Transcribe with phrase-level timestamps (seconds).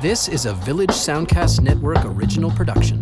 [0.00, 2.98] This is a Village Soundcast Network original production.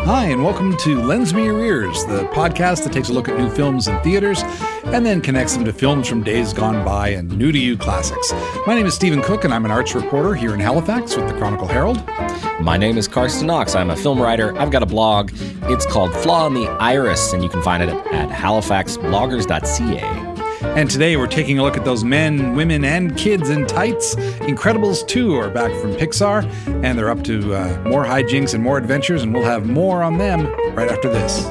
[0.00, 3.38] Hi, and welcome to Lends Me Your Ears, the podcast that takes a look at
[3.38, 4.42] new films in theaters
[4.86, 8.32] and then connects them to films from days gone by and new to you classics.
[8.66, 11.34] My name is Stephen Cook, and I'm an arts reporter here in Halifax with the
[11.34, 12.04] Chronicle Herald.
[12.60, 13.76] My name is Carsten Knox.
[13.76, 14.58] I'm a film writer.
[14.58, 15.30] I've got a blog.
[15.66, 20.33] It's called Flaw in the Iris, and you can find it at halifaxbloggers.ca.
[20.76, 24.16] And today we're taking a look at those men, women, and kids in tights.
[24.16, 26.44] Incredibles 2 are back from Pixar,
[26.82, 30.18] and they're up to uh, more hijinks and more adventures, and we'll have more on
[30.18, 31.48] them right after this.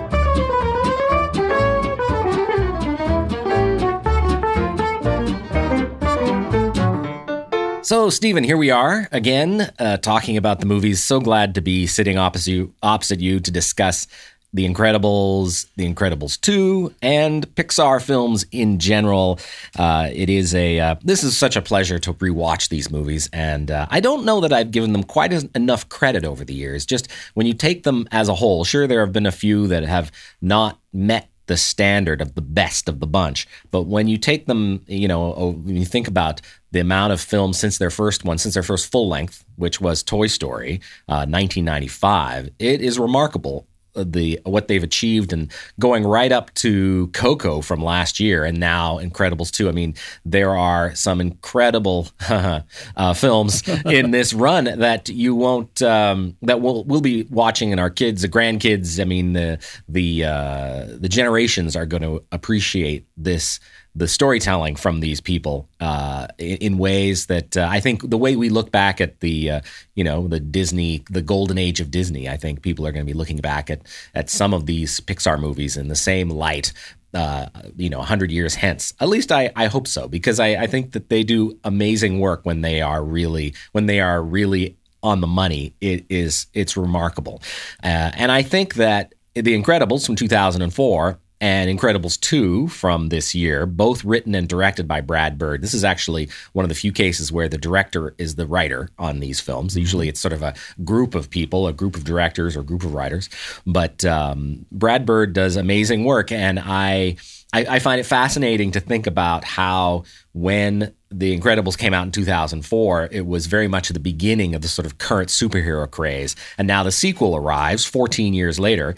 [7.83, 11.03] So, Stephen, here we are again, uh, talking about the movies.
[11.03, 14.07] So glad to be sitting opposite you, opposite you to discuss
[14.53, 19.39] The Incredibles, The Incredibles 2, and Pixar films in general.
[19.77, 23.71] Uh, it is a uh, this is such a pleasure to rewatch these movies, and
[23.71, 26.85] uh, I don't know that I've given them quite as, enough credit over the years.
[26.85, 29.83] Just when you take them as a whole, sure there have been a few that
[29.83, 33.47] have not met the standard of the best of the bunch.
[33.71, 37.59] But when you take them, you know, when you think about the amount of films
[37.59, 40.79] since their first one, since their first full length, which was Toy Story,
[41.09, 47.61] uh, 1995, it is remarkable the what they've achieved and going right up to Coco
[47.61, 49.69] from last year and now Incredibles 2.
[49.69, 56.37] I mean, there are some incredible uh, films in this run that you won't um,
[56.41, 60.85] that we'll we'll be watching and our kids, the grandkids, I mean the the uh,
[60.87, 63.59] the generations are going to appreciate this
[63.95, 68.35] the storytelling from these people uh, in, in, ways that uh, I think the way
[68.35, 69.61] we look back at the uh,
[69.95, 73.11] you know the Disney the golden age of Disney I think people are going to
[73.11, 73.81] be looking back at
[74.15, 76.73] at some of these Pixar movies in the same light
[77.13, 77.47] uh,
[77.77, 78.93] you know, 100 years hence.
[78.99, 82.41] At least I, I hope so, because I, I think that they do amazing work
[82.43, 85.75] when they are really, when they are really on the money.
[85.79, 87.41] It is, it's remarkable.
[87.83, 93.65] Uh, and I think that The Incredibles from 2004 and Incredibles 2 from this year,
[93.65, 95.61] both written and directed by Brad Bird.
[95.61, 99.19] This is actually one of the few cases where the director is the writer on
[99.19, 99.75] these films.
[99.75, 100.53] Usually it's sort of a
[100.85, 103.29] group of people, a group of directors or group of writers.
[103.67, 107.17] But um, Brad Bird does amazing work, and I,
[107.51, 112.11] I, I find it fascinating to think about how when the Incredibles came out in
[112.11, 116.37] 2004, it was very much at the beginning of the sort of current superhero craze.
[116.57, 118.95] And now the sequel arrives 14 years later,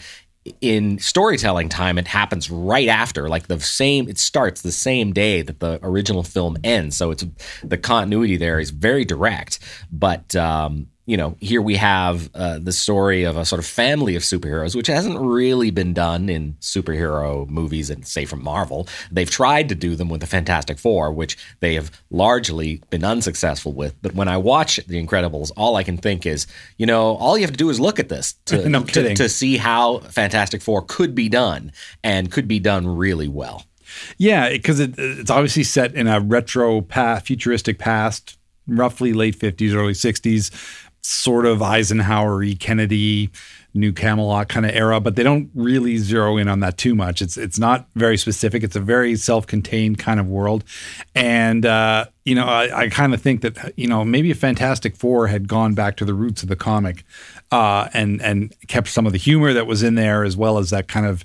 [0.60, 4.08] in storytelling time, it happens right after, like the same.
[4.08, 7.24] It starts the same day that the original film ends, so it's
[7.62, 9.58] the continuity there is very direct.
[9.90, 14.16] But um, you know, here we have uh, the story of a sort of family
[14.16, 18.88] of superheroes, which hasn't really been done in superhero movies, and say from Marvel.
[19.12, 23.72] They've tried to do them with the Fantastic Four, which they have largely been unsuccessful
[23.72, 23.94] with.
[24.02, 27.44] But when I watch The Incredibles, all I can think is, you know, all you
[27.44, 30.82] have to do is look at this to, no to, to see how Fantastic Four
[30.82, 31.70] could be done
[32.02, 33.64] and could be done really well.
[34.18, 38.36] Yeah, because it, it's obviously set in a retro past, futuristic past,
[38.66, 40.50] roughly late 50s, early 60s
[41.06, 42.44] sort of Eisenhower.
[42.58, 43.30] Kennedy,
[43.74, 47.22] New Camelot kind of era, but they don't really zero in on that too much.
[47.22, 48.62] It's it's not very specific.
[48.62, 50.64] It's a very self-contained kind of world,
[51.14, 54.96] and uh, you know I, I kind of think that you know maybe a Fantastic
[54.96, 57.04] Four had gone back to the roots of the comic,
[57.52, 60.70] uh, and and kept some of the humor that was in there as well as
[60.70, 61.24] that kind of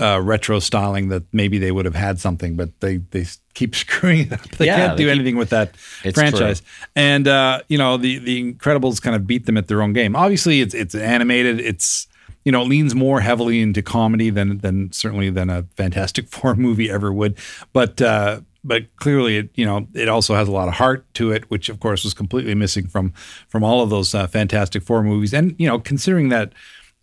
[0.00, 4.20] uh, retro styling that maybe they would have had something, but they they keep screwing
[4.20, 4.48] it up.
[4.52, 5.76] They Yeah, can't they do keep- anything with that
[6.14, 6.62] franchise.
[6.94, 10.14] And uh, you know the the Incredibles kind of beat them at their own game.
[10.16, 11.60] Obviously, it's it's animated.
[11.60, 12.06] It's
[12.44, 16.54] you know it leans more heavily into comedy than than certainly than a Fantastic Four
[16.54, 17.36] movie ever would.
[17.72, 21.32] But uh, but clearly, it you know it also has a lot of heart to
[21.32, 23.12] it, which of course was completely missing from
[23.48, 25.34] from all of those uh, Fantastic Four movies.
[25.34, 26.52] And you know considering that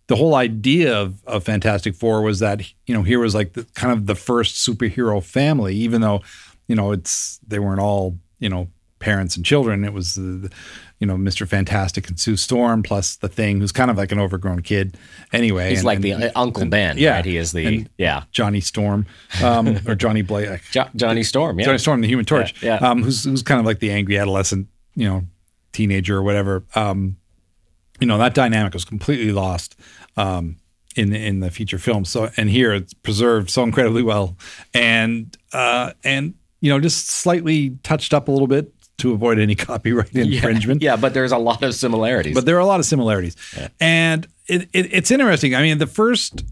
[0.08, 3.64] the whole idea of, of Fantastic Four was that you know here was like the,
[3.74, 6.22] kind of the first superhero family, even though
[6.68, 8.68] you know it's they weren't all you know
[8.98, 9.84] parents and children.
[9.84, 10.52] It was the, the,
[11.00, 11.46] you know Mr.
[11.46, 14.96] Fantastic and Sue Storm plus the Thing, who's kind of like an overgrown kid
[15.32, 15.70] anyway.
[15.70, 17.24] He's and- like and- the uh, Uncle Ben, yeah, right?
[17.24, 19.06] He is the and yeah Johnny Storm
[19.42, 20.60] um, or Johnny Blake.
[20.70, 21.58] jo- Johnny Storm.
[21.58, 22.88] Yeah, Johnny Storm, the Human Torch, Yeah, yeah.
[22.90, 25.24] Um, who's who's kind of like the angry adolescent, you know,
[25.72, 26.64] teenager or whatever.
[26.74, 27.16] Um,
[28.00, 29.76] you know, that dynamic was completely lost
[30.16, 30.56] um,
[30.94, 32.04] in in the feature film.
[32.04, 34.36] So, and here it's preserved so incredibly well,
[34.74, 39.54] and uh, and you know, just slightly touched up a little bit to avoid any
[39.56, 40.82] copyright infringement.
[40.82, 42.34] Yeah, but there's a lot of similarities.
[42.34, 43.36] But there are a lot of similarities,
[43.80, 45.54] and it, it, it's interesting.
[45.54, 46.44] I mean, the first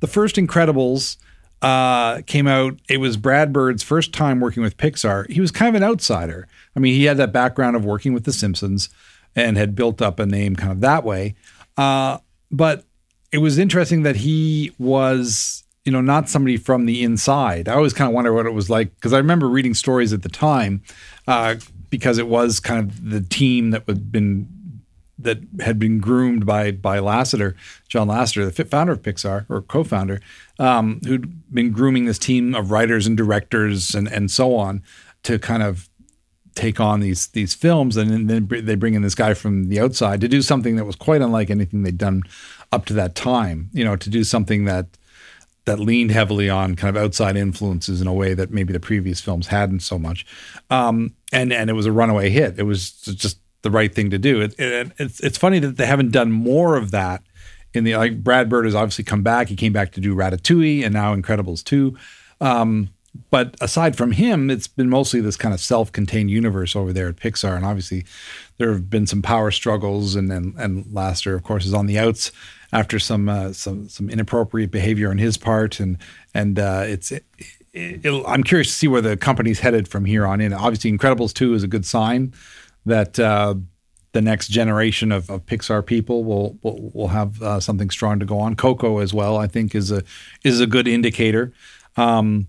[0.00, 1.16] the first Incredibles
[1.62, 2.78] uh, came out.
[2.88, 5.30] It was Brad Bird's first time working with Pixar.
[5.30, 6.48] He was kind of an outsider.
[6.74, 8.88] I mean, he had that background of working with The Simpsons
[9.36, 11.34] and had built up a name kind of that way.
[11.76, 12.18] Uh,
[12.50, 12.84] but
[13.32, 17.68] it was interesting that he was, you know, not somebody from the inside.
[17.68, 20.22] I always kind of wonder what it was like because I remember reading stories at
[20.22, 20.82] the time
[21.26, 21.56] uh,
[21.90, 24.48] because it was kind of the team that had been
[25.18, 27.54] that had been groomed by by Lasseter,
[27.88, 30.20] John Lasseter, the founder of Pixar or co-founder,
[30.58, 34.82] um, who'd been grooming this team of writers and directors and and so on
[35.22, 35.89] to kind of
[36.60, 40.20] take on these these films, and then they bring in this guy from the outside
[40.20, 42.22] to do something that was quite unlike anything they'd done
[42.72, 43.70] up to that time.
[43.72, 44.86] You know, to do something that
[45.64, 49.20] that leaned heavily on kind of outside influences in a way that maybe the previous
[49.20, 50.26] films hadn't so much.
[50.70, 52.58] Um, and and it was a runaway hit.
[52.58, 54.40] It was just the right thing to do.
[54.40, 57.22] It, it, it's it's funny that they haven't done more of that.
[57.72, 59.48] In the like Brad Bird has obviously come back.
[59.48, 61.96] He came back to do Ratatouille and now Incredibles two.
[62.40, 62.90] Um,
[63.30, 67.16] but aside from him, it's been mostly this kind of self-contained universe over there at
[67.16, 67.56] Pixar.
[67.56, 68.04] And obviously,
[68.58, 71.98] there have been some power struggles, and and, and Lasseter, of course, is on the
[71.98, 72.30] outs
[72.72, 75.98] after some uh, some some inappropriate behavior on his part, and
[76.34, 77.10] and uh, it's.
[77.12, 77.24] It,
[77.72, 80.52] it, I'm curious to see where the company's headed from here on in.
[80.52, 82.34] Obviously, Incredibles 2 is a good sign
[82.84, 83.54] that uh,
[84.10, 88.26] the next generation of, of, Pixar people will will, will have uh, something strong to
[88.26, 88.56] go on.
[88.56, 90.02] Coco as well, I think, is a
[90.42, 91.52] is a good indicator.
[91.96, 92.48] Um,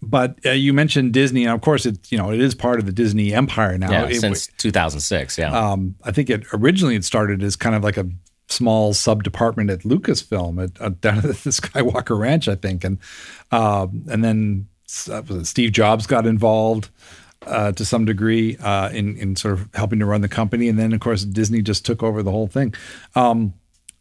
[0.00, 2.86] but uh, you mentioned Disney, and of course, it you know it is part of
[2.86, 3.90] the Disney empire now.
[3.90, 5.38] Yeah, it, since 2006.
[5.38, 8.08] Yeah, um, I think it originally it started as kind of like a
[8.48, 12.98] small sub department at Lucasfilm at, at down at the Skywalker Ranch, I think, and
[13.50, 14.68] um, and then
[15.10, 16.90] uh, Steve Jobs got involved
[17.46, 20.78] uh, to some degree uh, in in sort of helping to run the company, and
[20.78, 22.74] then of course Disney just took over the whole thing.
[23.14, 23.54] Um,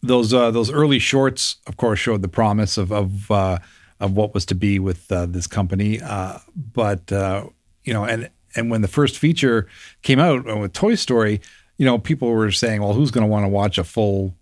[0.04, 3.58] those uh, those early shorts, of course, showed the promise of of uh,
[4.00, 8.72] of what was to be with uh, this company, uh, but you know, and and
[8.72, 9.68] when the first feature
[10.02, 11.42] came out with Toy Story,
[11.78, 14.34] you know, people were saying, "Well, who's going to want to watch a full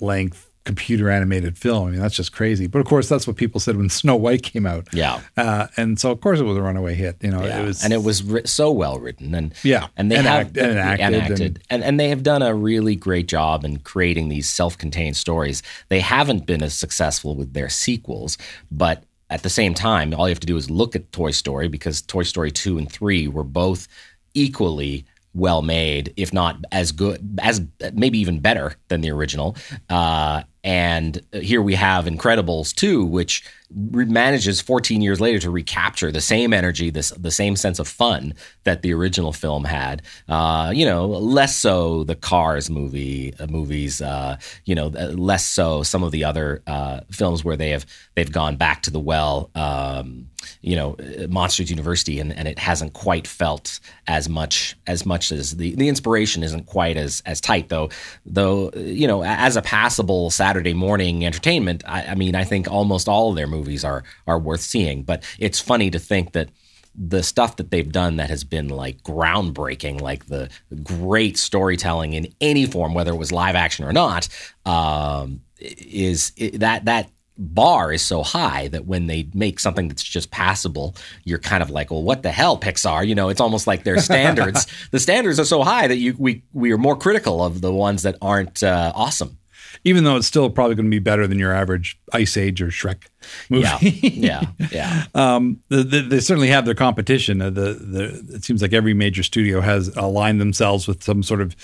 [0.00, 1.88] length computer animated film.
[1.88, 2.66] I mean, that's just crazy.
[2.66, 4.86] But of course, that's what people said when Snow White came out.
[4.92, 5.22] Yeah.
[5.34, 7.16] Uh, and so, of course, it was a runaway hit.
[7.22, 7.62] You know, yeah.
[7.62, 10.46] it was, and it was ri- so well written, and yeah, and they and have
[10.48, 11.62] act, and acted, and, acted.
[11.70, 15.62] And, and they have done a really great job in creating these self-contained stories.
[15.88, 18.36] They haven't been as successful with their sequels,
[18.70, 21.68] but at the same time, all you have to do is look at Toy Story
[21.68, 23.88] because Toy Story two and three were both
[24.34, 27.62] equally well made, if not as good, as
[27.92, 29.56] maybe even better than the original.
[29.88, 36.20] Uh, and here we have Incredibles 2, which manages 14 years later to recapture the
[36.20, 38.34] same energy, this the same sense of fun
[38.64, 40.02] that the original film had.
[40.28, 44.00] Uh, you know, less so the Cars movie uh, movies.
[44.00, 47.84] Uh, you know, less so some of the other uh, films where they have
[48.14, 49.50] they've gone back to the well.
[49.54, 50.30] Um,
[50.62, 55.30] you know, uh, Monsters University, and, and it hasn't quite felt as much as much
[55.30, 57.90] as the the inspiration isn't quite as as tight though.
[58.24, 63.06] Though you know, as a passable Saturday morning entertainment, I, I mean, I think almost
[63.06, 65.02] all of their movies are are worth seeing.
[65.02, 66.48] But it's funny to think that
[66.94, 70.48] the stuff that they've done that has been like groundbreaking, like the
[70.82, 74.30] great storytelling in any form, whether it was live action or not,
[74.64, 80.30] um, is that that bar is so high that when they make something that's just
[80.30, 83.06] passable, you're kind of like, well, what the hell, Pixar?
[83.06, 84.66] You know, it's almost like their standards.
[84.92, 88.02] the standards are so high that you we we are more critical of the ones
[88.04, 89.37] that aren't uh, awesome
[89.84, 92.68] even though it's still probably going to be better than your average Ice Age or
[92.68, 93.04] Shrek
[93.48, 93.90] movie.
[93.90, 95.04] Yeah, yeah, yeah.
[95.14, 97.40] um, the, the, they certainly have their competition.
[97.40, 101.40] Uh, the, the, it seems like every major studio has aligned themselves with some sort
[101.40, 101.56] of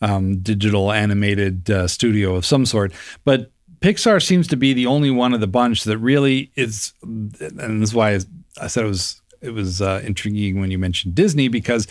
[0.00, 2.92] um, digital animated uh, studio of some sort.
[3.24, 3.50] But
[3.80, 7.32] Pixar seems to be the only one of the bunch that really is, and
[7.82, 8.18] this is why
[8.60, 11.88] I said it was it was uh, intriguing when you mentioned Disney because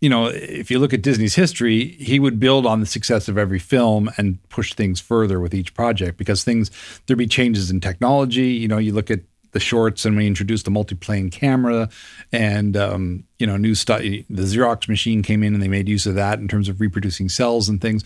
[0.00, 3.36] you know, if you look at Disney's history, he would build on the success of
[3.36, 6.70] every film and push things further with each project because things
[7.06, 8.48] there'd be changes in technology.
[8.48, 9.20] You know, you look at
[9.52, 11.88] the shorts and we introduced the multi-plane camera
[12.32, 14.00] and um, you know new stuff.
[14.00, 17.28] The xerox machine came in and they made use of that in terms of reproducing
[17.28, 18.04] cells and things.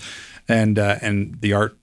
[0.49, 1.77] And uh, and the art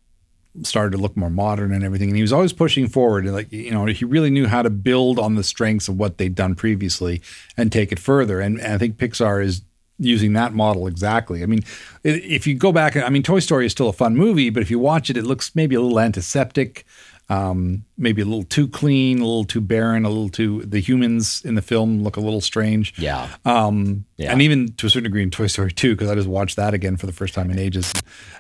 [0.64, 2.10] started to look more modern and everything.
[2.10, 3.26] And he was always pushing forward.
[3.26, 6.18] And like you know he really knew how to build on the strengths of what
[6.18, 7.22] they'd done previously
[7.56, 8.40] and take it further.
[8.40, 9.62] And, and i think pixar is
[10.00, 11.44] using that model exactly.
[11.44, 11.64] I mean,
[12.04, 14.72] if you go back, I mean, Toy Story is still a fun movie, but if
[14.72, 16.86] you watch it, it looks maybe a little antiseptic,
[17.28, 20.64] um, maybe a little too clean, a little too barren, a little too.
[20.64, 22.98] The humans in the film look a little strange.
[22.98, 23.30] Yeah.
[23.46, 24.32] Um, yeah.
[24.32, 26.74] And even to a certain degree in Toy Story 2, because I just watched that
[26.74, 27.94] again for the first time in ages.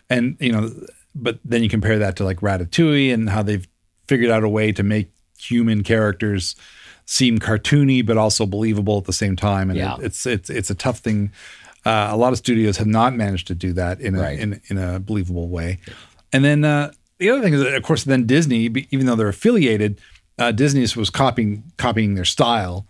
[0.10, 0.72] And, you know,
[1.14, 3.68] but then you compare that to like Ratatouille and how they've
[4.08, 6.56] figured out a way to make human characters–
[7.12, 9.70] seem cartoony but also believable at the same time.
[9.72, 9.96] And Yeah.
[9.98, 11.32] it, it's it's it's a tough thing.
[11.86, 14.40] Uh, a lot of studios have not managed to do that in a Right.
[14.40, 15.80] in, in a believable way.
[16.32, 19.28] And then uh, the other thing is, that, of course, then Disney, even though they're
[19.30, 20.00] affiliated,
[20.38, 22.86] uh, Disney was copying copying their style,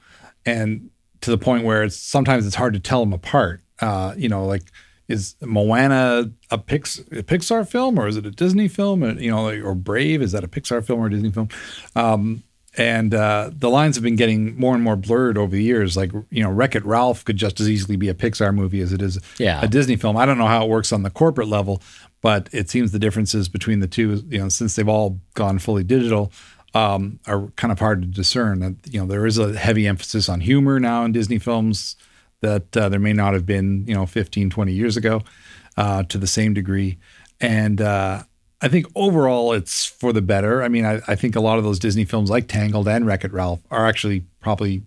[0.46, 0.90] and
[1.22, 3.62] to the point where it's sometimes it's hard to tell them apart.
[3.80, 4.64] Uh, you know, like
[5.08, 9.02] is Moana a, Pix, a Pixar film or is it a Disney film?
[9.02, 11.50] And, you know, like, or Brave is that a Pixar film or a Disney film?
[11.96, 12.44] Um,
[12.78, 15.98] and uh, the lines have been getting more and more blurred over the years.
[15.98, 18.94] Like you know, Wreck It Ralph could just as easily be a Pixar movie as
[18.94, 19.60] it is Yeah.
[19.64, 20.16] a Disney film.
[20.18, 21.82] I don't know how it works on the corporate level,
[22.22, 25.84] but it seems the differences between the two, you know, since they've all gone fully
[25.84, 26.32] digital,
[26.76, 28.60] um, are kind of hard to discern.
[28.60, 31.96] That you know, there is a heavy emphasis on humor now in Disney films
[32.42, 35.22] that uh, there may not have been, you know, 15, 20 years ago
[35.76, 36.98] uh, to the same degree.
[37.42, 38.24] And uh,
[38.62, 40.64] I think overall it's for the better.
[40.64, 43.24] I mean, I, I think a lot of those Disney films like Tangled and Wreck
[43.24, 44.84] It Ralph are actually probably,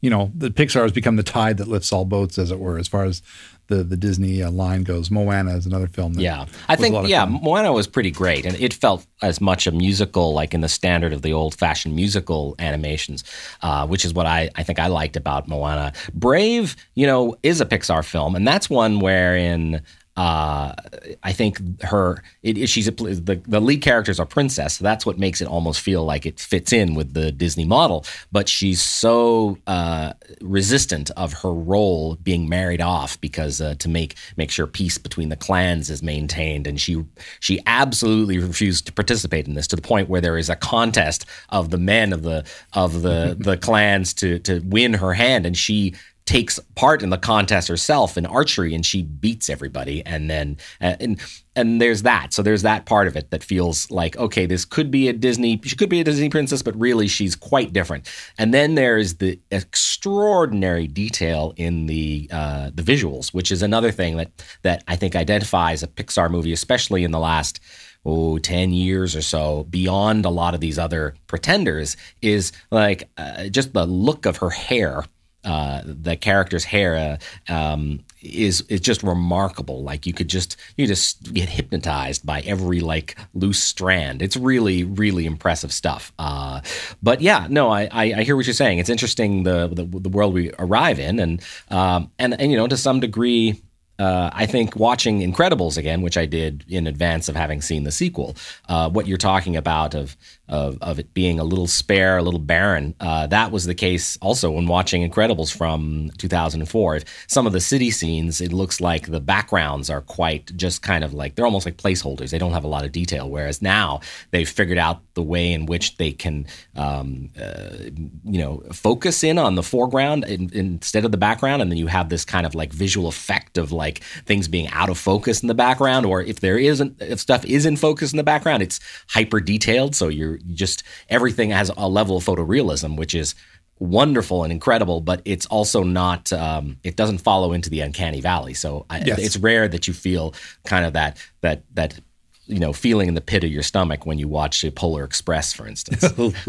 [0.00, 2.78] you know, the Pixar has become the tide that lifts all boats, as it were,
[2.78, 3.22] as far as
[3.68, 5.10] the, the Disney uh, line goes.
[5.10, 6.14] Moana is another film.
[6.14, 7.40] That Yeah, I was a lot think yeah, fun.
[7.42, 11.12] Moana was pretty great, and it felt as much a musical, like in the standard
[11.12, 13.24] of the old-fashioned musical animations,
[13.62, 15.92] uh, which is what I, I think I liked about Moana.
[16.12, 19.82] Brave, you know, is a Pixar film, and that's one wherein
[20.16, 20.74] uh,
[21.22, 24.84] I think her it, it- she's a, the the lead character is a princess, so
[24.84, 28.04] that's what makes it almost feel like it fits in with the Disney model.
[28.30, 34.16] But she's so uh, resistant of her role being married off because uh, to make
[34.36, 37.02] make sure peace between the clans is maintained, and she
[37.40, 41.24] she absolutely refused to participate in this to the point where there is a contest
[41.48, 45.56] of the men of the of the the clans to to win her hand, and
[45.56, 45.94] she
[46.32, 50.04] takes part in the contest herself in archery and she beats everybody.
[50.06, 51.20] And then uh, and
[51.54, 52.32] and there's that.
[52.32, 55.60] So there's that part of it that feels like okay this could be a disney
[55.62, 58.08] she could be a disney princess but really she's quite different.
[58.38, 64.16] And then there's the extraordinary detail in the uh, the visuals which is another thing
[64.16, 64.30] that
[64.62, 67.60] that i think identifies a pixar movie especially in the last
[68.04, 73.44] oh 10 years or so beyond a lot of these other pretenders is like uh,
[73.44, 75.04] just the look of her hair
[75.44, 77.18] uh, the character's hair
[77.48, 79.82] uh, um, is is just remarkable.
[79.82, 84.22] Like you could just you just get hypnotized by every like loose strand.
[84.22, 86.12] It's really really impressive stuff.
[86.18, 86.60] Uh,
[87.02, 88.78] but yeah, no, I, I I hear what you're saying.
[88.78, 92.68] It's interesting the the, the world we arrive in, and um, and and you know
[92.68, 93.60] to some degree.
[93.98, 97.92] Uh, I think watching Incredibles again, which I did in advance of having seen the
[97.92, 98.34] sequel,
[98.68, 100.16] uh, what you're talking about of,
[100.52, 104.18] of of it being a little spare, a little barren, uh, that was the case
[104.20, 107.00] also when watching Incredibles from 2004.
[107.26, 111.14] Some of the city scenes, it looks like the backgrounds are quite just kind of
[111.14, 112.30] like they're almost like placeholders.
[112.30, 113.30] They don't have a lot of detail.
[113.30, 117.88] Whereas now they've figured out the way in which they can, um, uh,
[118.24, 121.86] you know, focus in on the foreground in, instead of the background, and then you
[121.86, 125.48] have this kind of like visual effect of like things being out of focus in
[125.48, 128.80] the background, or if there isn't, if stuff is in focus in the background, it's
[129.08, 129.94] hyper detailed.
[129.94, 133.34] So you're you just everything has a level of photorealism, which is
[133.78, 136.32] wonderful and incredible, but it's also not.
[136.32, 138.54] Um, it doesn't follow into the uncanny valley.
[138.54, 139.18] So I, Yes.
[139.18, 140.34] it's rare that you feel
[140.64, 141.98] kind of that that that
[142.46, 145.52] you know feeling in the pit of your stomach when you watch a Polar Express,
[145.52, 146.00] for instance.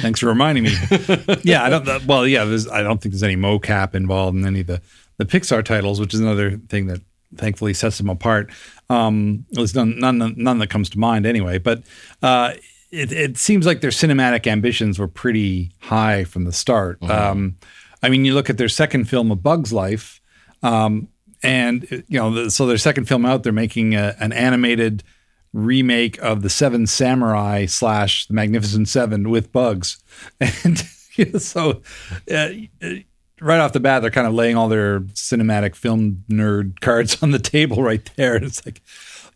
[0.00, 0.70] Thanks for reminding me.
[1.42, 1.88] yeah, I don't.
[1.88, 4.80] uh, Well, yeah, there's, I don't think there's any mocap involved in any of the
[5.18, 7.00] the Pixar titles, which is another thing that
[7.36, 8.50] thankfully sets them apart.
[8.90, 11.58] Um, at least none, none, none that comes to mind anyway.
[11.58, 11.82] But
[12.22, 12.54] uh,
[12.92, 17.02] it, it seems like their cinematic ambitions were pretty high from the start.
[17.02, 17.56] Um,
[18.02, 20.20] I mean, you look at their second film, A Bug's Life,
[20.62, 21.08] um,
[21.42, 25.02] and you know, the, so their second film out, they're making a, an animated
[25.52, 30.02] remake of the Seven Samurai slash the Magnificent Seven with bugs,
[30.40, 30.78] and
[31.38, 31.82] so
[32.32, 32.48] uh,
[33.40, 37.30] right off the bat, they're kind of laying all their cinematic film nerd cards on
[37.30, 38.82] the table right there, and it's like,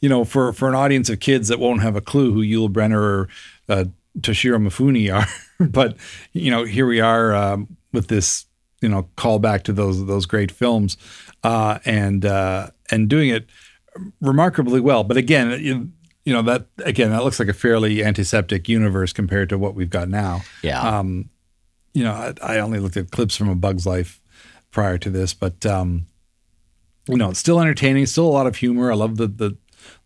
[0.00, 2.68] you know, for for an audience of kids that won't have a clue who Yul
[2.68, 3.28] Brynner or
[3.68, 3.84] uh,
[4.20, 5.26] Toshiro Mifune are,
[5.66, 5.96] but
[6.32, 8.46] you know, here we are um, with this,
[8.80, 10.96] you know, callback to those those great films,
[11.42, 13.46] uh, and uh, and doing it
[14.20, 15.04] remarkably well.
[15.04, 15.90] But again, you,
[16.24, 19.90] you know that again that looks like a fairly antiseptic universe compared to what we've
[19.90, 20.42] got now.
[20.62, 20.80] Yeah.
[20.80, 21.30] Um,
[21.94, 24.20] you know, I, I only looked at clips from A Bug's Life
[24.70, 26.06] prior to this, but um,
[27.08, 28.04] you know, it's still entertaining.
[28.06, 28.90] Still a lot of humor.
[28.90, 29.56] I love the the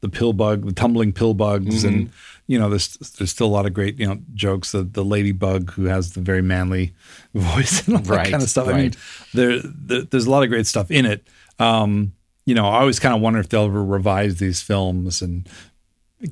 [0.00, 2.10] the pill bug, the tumbling pill bugs, and
[2.46, 4.72] you know, there's there's still a lot of great you know jokes.
[4.72, 6.94] The the ladybug who has the very manly
[7.34, 8.68] voice and all that kind of stuff.
[8.68, 8.96] I mean, right.
[9.34, 11.26] there, there there's a lot of great stuff in it.
[11.58, 12.12] Um,
[12.46, 15.48] you know, I always kind of wonder if they'll ever revise these films and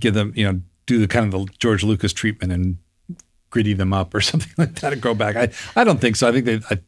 [0.01, 2.79] give them, you know, do the kind of the George Lucas treatment and
[3.51, 5.37] gritty them up or something like that and go back.
[5.37, 5.51] I,
[5.81, 6.29] I don't think so.
[6.29, 6.79] I think they, I,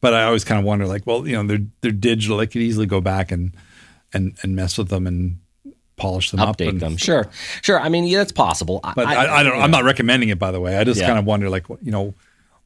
[0.00, 2.36] but I always kind of wonder like, well, you know, they're, they're digital.
[2.36, 3.56] They could easily go back and,
[4.12, 5.38] and, and mess with them and
[5.96, 6.56] polish them up.
[6.56, 6.96] update and- them.
[6.96, 7.28] Sure,
[7.62, 7.78] sure.
[7.80, 8.80] I mean, yeah, that's possible.
[8.96, 10.76] But I, I, don't, I'm not recommending it by the way.
[10.76, 11.06] I just Yeah.
[11.06, 12.14] kind of wonder like, you know,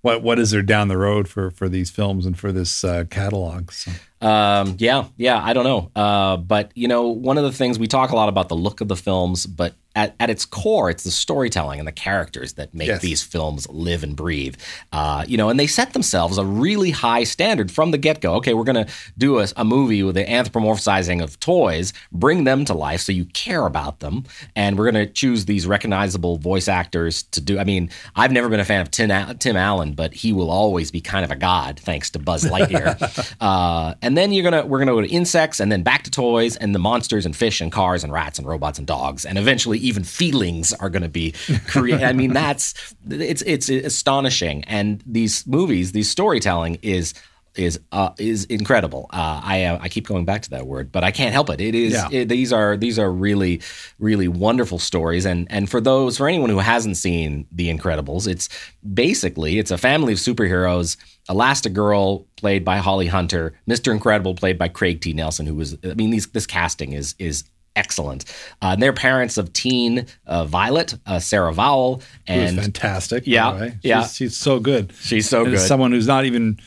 [0.00, 3.04] what, what is there down the road for, for these films and for this uh,
[3.10, 3.72] catalog?
[3.72, 3.90] So.
[4.20, 5.90] Um, yeah, yeah, I don't know.
[5.94, 8.80] Uh, but you know, one of the things we talk a lot about the look
[8.80, 12.72] of the films, but at, at its core, it's the storytelling and the characters that
[12.72, 13.00] make Yes.
[13.02, 14.54] these films live and breathe.
[14.92, 18.34] Uh, you know, and they set themselves a really high standard from the get go.
[18.34, 22.64] Okay, we're going to do a, a movie with the anthropomorphizing of toys, bring them
[22.66, 26.68] to life so you care about them, and we're going to choose these recognizable voice
[26.68, 27.58] actors to do.
[27.58, 30.90] I mean, I've never been a fan of Tim, Tim Allen, but he will always
[30.92, 33.34] be kind of a god thanks to Buzz Lightyear.
[33.40, 36.56] uh, and then you're gonna we're gonna go to insects, and then back to toys,
[36.56, 39.78] and the monsters and fish and cars and rats and robots and dogs, and eventually
[39.78, 41.32] even feelings are gonna be
[41.68, 42.04] created.
[42.04, 44.64] I mean, that's it's it's astonishing.
[44.64, 47.12] And these movies, these storytelling is
[47.54, 49.06] is uh, is incredible.
[49.12, 51.60] Uh, I uh, I keep going back to that word, but I can't help it.
[51.60, 52.08] It is Yeah.
[52.12, 53.60] it- these are these are really
[53.98, 58.48] really wonderful stories, and and for those for anyone who hasn't seen The Incredibles, it's
[58.94, 60.96] basically it's a family of superheroes.
[61.28, 65.12] Elastigirl played by Holly Hunter, Mister Incredible played by Craig T.
[65.12, 67.44] Nelson, who was I mean these this casting is is
[67.76, 68.24] excellent.
[68.60, 73.24] Uh, and they're parents of teen uh, Violet, uh, Sarah Vowell, and fantastic.
[73.24, 73.66] Yeah.
[73.66, 74.06] She's, yeah.
[74.06, 74.92] she's so good.
[75.00, 75.60] She's so And good.
[75.60, 76.58] Someone who's not even,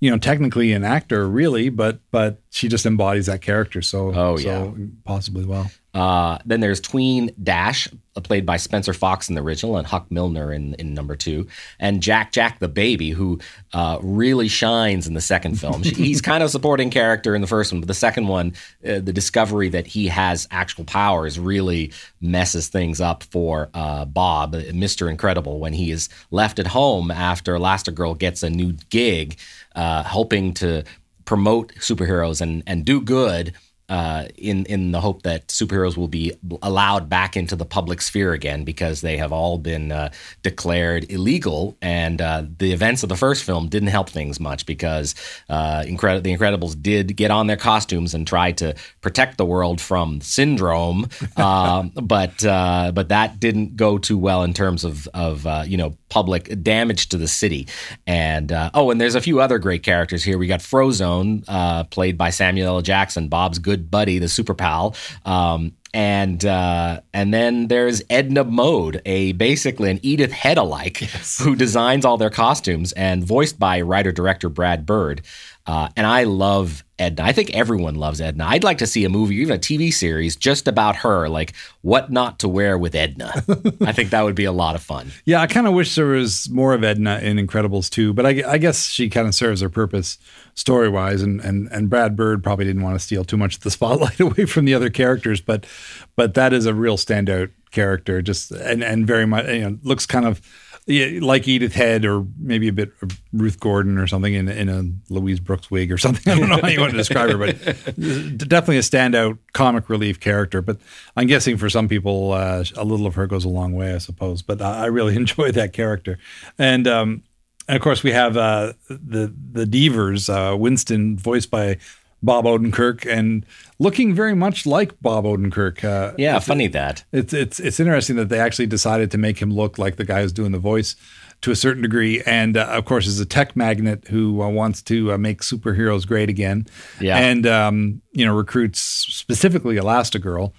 [0.00, 4.36] you know, technically an actor, really, but but she just embodies that character so Oh,
[4.38, 5.70] so possibly well.
[5.96, 10.10] Uh, then there's Tween Dash, uh, played by Spencer Fox in the original and Huck
[10.10, 11.46] Milner in, in number two,
[11.80, 13.40] and Jack Jack the baby, who
[13.72, 15.82] uh, really shines in the second film.
[15.82, 18.52] He's kind of a supporting character in the first one, but the second one,
[18.86, 24.54] uh, the discovery that he has actual powers really messes things up for uh, Bob,
[24.54, 25.08] uh, Mr.
[25.08, 29.38] Incredible, when he is left at home after Elastigirl gets a new gig,
[29.74, 30.84] uh, helping to
[31.24, 33.52] promote superheroes and and do good
[33.88, 36.32] uh, in in the hope that superheroes will be
[36.62, 40.10] allowed back into the public sphere again because they have all been uh,
[40.42, 41.76] declared illegal.
[41.80, 45.14] And uh, the events of the first film didn't help things much because
[45.48, 49.80] uh, Incred- the Incredibles did get on their costumes and try to protect the world
[49.80, 55.46] from syndrome, um, but uh, but that didn't go too well in terms of of
[55.46, 57.68] uh, you know public damage to the city.
[58.06, 60.38] And uh, oh, and there's a few other great characters here.
[60.38, 62.82] We got Frozone, uh, played by Samuel L.
[62.82, 64.94] Jackson, Bob's good buddy, the super pal.
[65.24, 70.98] Um, and uh, and then there's Edna Mode, a basically an Edith Head alike,
[71.42, 75.22] who designs all their costumes and voiced by writer director Brad Bird.
[75.66, 77.24] Uh, and I love Edna.
[77.24, 78.44] I think everyone loves Edna.
[78.46, 82.10] I'd like to see a movie, even a TV series, just about her, like what
[82.10, 83.32] not to wear with Edna.
[83.80, 85.10] I think that would be a lot of fun.
[85.24, 88.42] Yeah, I kind of wish there was more of Edna in Incredibles too, but I,
[88.46, 90.18] I guess she kind of serves her purpose
[90.54, 93.62] story wise, and, and and Brad Bird probably didn't want to steal too much of
[93.62, 95.66] the spotlight away from the other characters, but
[96.14, 100.06] but that is a real standout character, just and and very much you know looks
[100.06, 100.40] kind of.
[100.88, 104.68] Yeah, like Edith Head, or maybe a bit of Ruth Gordon, or something in in
[104.68, 106.32] a Louise Brooks wig, or something.
[106.32, 107.56] I don't know how you want to describe her, but
[108.38, 110.62] definitely a standout comic relief character.
[110.62, 110.78] But
[111.16, 113.98] I'm guessing for some people, uh, a little of her goes a long way, I
[113.98, 114.42] suppose.
[114.42, 116.18] But I I really enjoy that character,
[116.56, 117.24] and um,
[117.66, 121.78] and of course we have uh, the the Deavors, uh, Winston, voiced by
[122.22, 123.44] Bob Odenkirk, and
[123.78, 125.84] looking very much like Bob Odenkirk.
[125.84, 127.04] Uh, Yeah, funny that.
[127.12, 130.22] it's it's it's interesting that they actually decided to make him look like the guy
[130.22, 130.96] who's doing the voice
[131.42, 134.80] to a certain degree, and uh, of course, is a tech magnate who uh, wants
[134.82, 136.66] to uh, make superheroes great again.
[137.00, 137.18] Yeah.
[137.18, 140.52] and um, you know recruits specifically Elastigirl.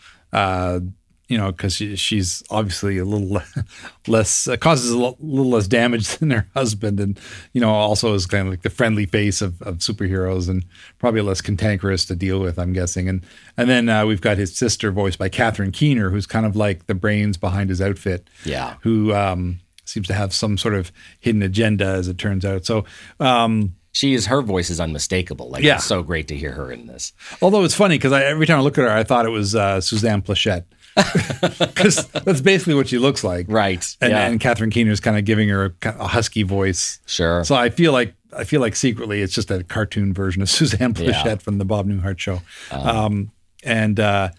[1.30, 3.46] You know, because she, she's obviously a little le-
[4.08, 7.20] less uh, causes a little less damage than her husband, and
[7.54, 10.64] you know, also is kind of like the friendly face of, of superheroes, and
[11.00, 13.10] probably less cantankerous to deal with, I'm guessing.
[13.10, 13.26] And
[13.58, 16.86] and then uh, we've got his sister, voiced by Catherine Keener, who's kind of like
[16.88, 18.30] the brains behind his outfit.
[18.46, 18.76] Yeah.
[18.82, 22.66] who um, seems to have some sort of hidden agenda, as it turns out.
[22.66, 22.86] So.
[23.20, 25.50] Um, She is her voice is unmistakable.
[25.50, 25.76] Like Yeah.
[25.76, 27.14] it's so great to hear her in this.
[27.42, 29.82] Although it's funny because every time I look at her, I thought it was uh,
[29.82, 30.66] Suzanne Pleshette.
[31.60, 33.46] Because that's basically what she looks like.
[33.50, 33.86] Right.
[34.02, 34.28] And, yeah.
[34.28, 37.00] and Catherine Keener's kind of giving her a, a husky voice.
[37.06, 37.44] Sure.
[37.44, 40.94] So I feel like I feel like secretly it's just a cartoon version of Suzanne
[40.94, 41.22] Pleshette Yeah.
[41.22, 41.36] Uh-huh.
[41.38, 42.42] from the Bob Newhart show.
[42.72, 43.32] Um,
[43.64, 44.30] and uh,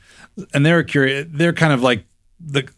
[0.52, 1.26] and they're curious.
[1.30, 2.04] They're kind of like
[2.40, 2.68] the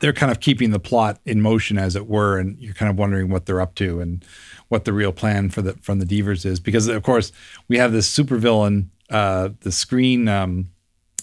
[0.00, 2.98] they're kind of keeping the plot in motion, as it were, and you're kind of
[2.98, 4.24] wondering what they're up to and
[4.68, 6.60] what the real plan for the from the Deavors is.
[6.60, 7.32] Because of course
[7.68, 10.70] we have this supervillain, uh, the screen, um,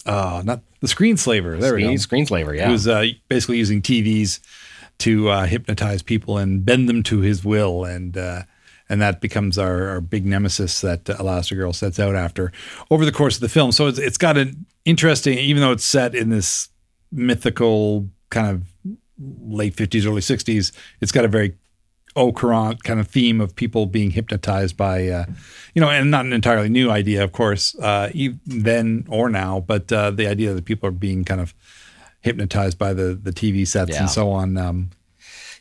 [0.06, 1.56] uh, not the screen slaver.
[1.56, 2.68] There we go Screen, screenslaver, yeah.
[2.68, 4.40] who's uh, basically using TVs
[4.98, 8.42] to uh, hypnotize people and bend them to his will, and uh,
[8.88, 12.52] and that becomes our, our big nemesis that Elastigirl sets out after
[12.90, 13.72] over the course of the film.
[13.72, 16.68] So it's it's got an interesting, even though it's set in this
[17.12, 21.56] mythical kind of late fifties, early sixties, it's got a very
[22.16, 25.24] au courant kind of theme of people being hypnotized by, uh,
[25.74, 28.10] you know, and not an entirely new idea, of course, uh,
[28.46, 31.54] then or now, but uh, the idea that people are being kind of
[32.20, 34.00] hypnotized by the the TV sets Yeah.
[34.00, 34.56] and so on.
[34.56, 34.90] Um,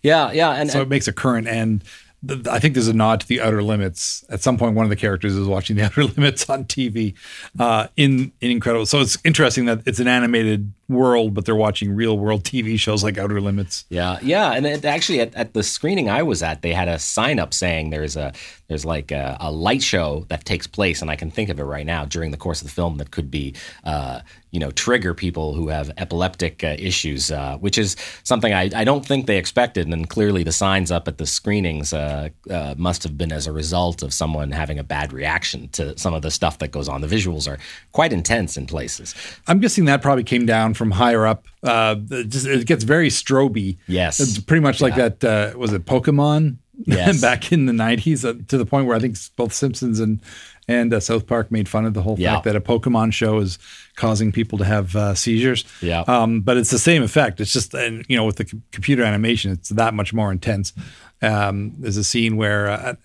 [0.04, 1.84] Yeah, yeah, and, so it makes a current and.
[2.28, 4.24] th- I think there's a nod to the Outer Limits.
[4.30, 7.14] At some point, one of the characters is watching the Outer Limits on TV
[7.60, 8.86] uh, in in Incredible.
[8.88, 13.04] So it's interesting that it's an animated world, but they're watching real world TV shows
[13.04, 13.86] like Outer Limits.
[13.90, 17.00] yeah, yeah, and it, actually at, at the screening I was at, they had a
[17.00, 18.34] sign up saying there's a
[18.68, 21.64] there's like a, a light show that takes place, and I can think of it
[21.64, 23.56] right now during the course of the film that could be.
[23.84, 24.22] Uh,
[24.52, 28.86] you know, trigger people who have epileptic uh, issues, uh, which is something I, I
[28.86, 29.86] don't think they expected.
[29.86, 33.46] And then clearly, the signs up at the screenings uh, uh, must have been as
[33.46, 36.88] a result of someone having a bad reaction to some of the stuff that goes
[36.88, 37.02] on.
[37.02, 37.60] The visuals are
[37.92, 39.14] quite intense in places.
[39.48, 41.46] I'm guessing that probably came down from higher up.
[41.64, 43.78] Uh, it, just, it gets very stroby.
[43.88, 44.20] Yes.
[44.20, 45.24] It's pretty much like that.
[45.24, 46.58] Uh, was it Pokemon?
[46.86, 47.20] Yes.
[47.30, 50.22] Back in the 90s, uh, to the point where I think both Simpsons and
[50.70, 52.34] and uh, South Park made fun of the whole Yeah.
[52.34, 53.58] fact that a Pokemon show is
[53.96, 55.64] causing people to have uh, seizures.
[55.82, 56.02] Yeah.
[56.08, 57.40] Um, but it's the same effect.
[57.40, 60.74] It's just, and you know, with the c- computer animation, it's that much more intense.
[61.22, 62.96] Um, there's a scene where, uh,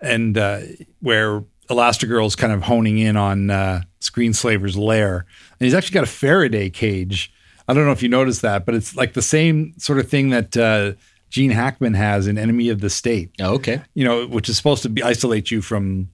[0.00, 0.60] and uh,
[1.00, 5.26] where Elastigirl's kind of honing in on uh, Screenslaver's lair,
[5.60, 7.32] and he's actually got a Faraday cage.
[7.66, 10.30] I don't know if you noticed that, but it's like the same sort of thing
[10.30, 10.92] that uh,
[11.30, 13.30] Gene Hackman has in Enemy of the State.
[13.40, 13.82] Oh, okay.
[13.94, 16.08] You know, which is supposed to be isolate you from,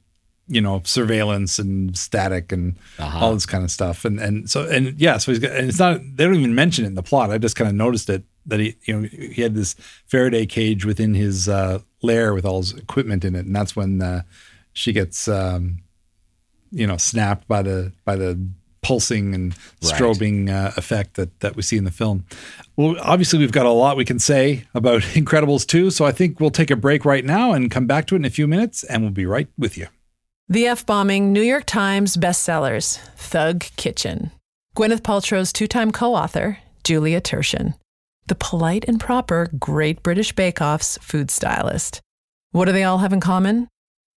[0.48, 3.18] you know, surveillance and static and Uh-huh.
[3.24, 4.04] all this kind of stuff.
[4.04, 6.85] And and so and yeah, so he's got and it's not they don't even mention
[6.85, 7.30] it in the plot.
[7.30, 9.74] I just kind of noticed it that he you know he had this
[10.07, 14.02] Faraday cage within his uh, lair with all his equipment in it, and that's when
[14.02, 14.22] uh,
[14.72, 15.78] she gets um,
[16.72, 18.37] you know snapped by the by the
[18.85, 19.92] pulsing and Right.
[19.94, 22.25] strobing uh, effect that that we see in the film.
[22.77, 26.38] Well, obviously we've got a lot we can say about Incredibles 2, so I think
[26.38, 28.85] we'll take a break right now and come back to it in a few minutes
[28.85, 29.88] and we'll be right with you.
[30.49, 34.31] The F bombing New York Times bestsellers, Thug Kitchen.
[34.77, 37.75] Gwyneth Paltrow's two time co author, Julia Turshen.
[38.27, 42.01] The polite and proper Great British Bake Off's food stylist.
[42.53, 43.68] What do they all have in common?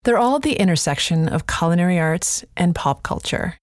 [0.03, 3.57] They're all at the intersection of culinary arts and pop culture.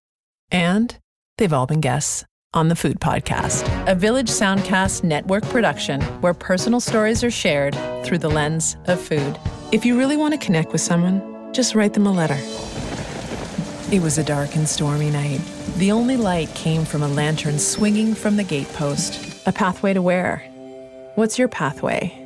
[0.54, 0.96] And
[1.36, 6.78] they've all been guests on the Food Podcast, a Village Soundcast network production where personal
[6.78, 9.36] stories are shared through the lens of food.
[9.72, 12.38] If you really want to connect with someone, just write them a letter.
[13.92, 15.40] It was a dark and stormy night.
[15.78, 19.44] The only light came from a lantern swinging from the gatepost.
[19.48, 20.38] A pathway to where?
[21.16, 22.23] What's your pathway?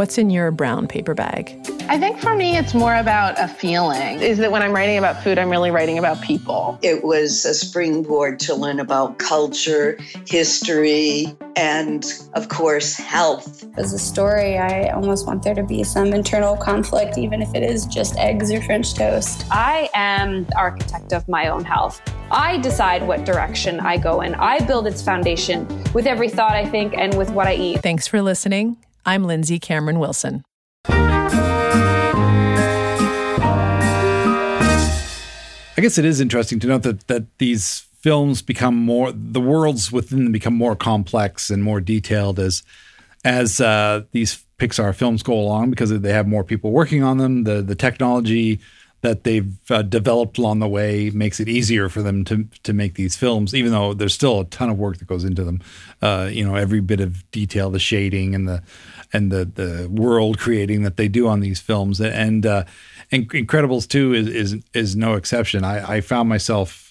[0.00, 1.54] What's in your brown paper bag?
[1.90, 4.18] I think for me, it's more about a feeling.
[4.22, 6.78] Is that when I'm writing about food, I'm really writing about people.
[6.80, 13.62] It was a springboard to learn about culture, history, and of course, health.
[13.76, 17.62] As a story, I almost want there to be some internal conflict, even if it
[17.62, 19.44] is just eggs or French toast.
[19.50, 22.00] I am the architect of my own health.
[22.30, 24.34] I decide what direction I go in.
[24.36, 27.82] I build its foundation with every thought I think and with what I eat.
[27.82, 28.78] Thanks for listening.
[29.06, 30.42] I'm Lindsay Cameron Wilson.
[35.76, 39.90] I guess it is interesting to note that that these films become more the worlds
[39.90, 42.62] within them become more complex and more detailed as
[43.24, 47.44] as uh, these Pixar films go along because they have more people working on them.
[47.44, 48.60] The the technology
[49.02, 52.94] that they've uh, developed along the way makes it easier for them to to make
[52.94, 55.60] these films, even though there's still a ton of work that goes into them.
[56.02, 58.62] Uh, you know, every bit of detail, the shading, and the
[59.12, 62.64] and the the world creating that they do on these films, and uh,
[63.12, 65.64] Incredibles two is is is no exception.
[65.64, 66.89] I, I found myself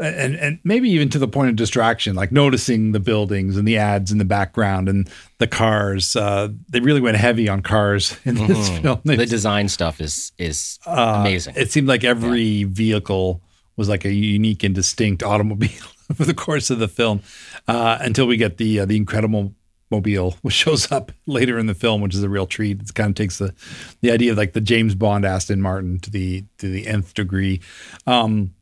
[0.00, 3.76] and and maybe even to the point of distraction, like noticing the buildings and the
[3.78, 5.08] ads in the background and
[5.38, 6.14] the cars.
[6.16, 9.00] Uh, they really went heavy on cars in this film.
[9.04, 11.54] They- The design stuff is is uh, amazing.
[11.56, 13.42] It seemed like every vehicle
[13.76, 15.68] was like a unique and distinct automobile
[16.14, 17.20] for the course of the film,
[17.68, 19.54] uh, until we get the uh, the Incredible
[19.90, 22.80] Mobile, which shows up later in the film, which is a real treat.
[22.80, 23.54] It kind of takes the
[24.00, 27.60] the idea of like the James Bond Aston Martin to the to the nth degree.
[28.06, 28.52] Um,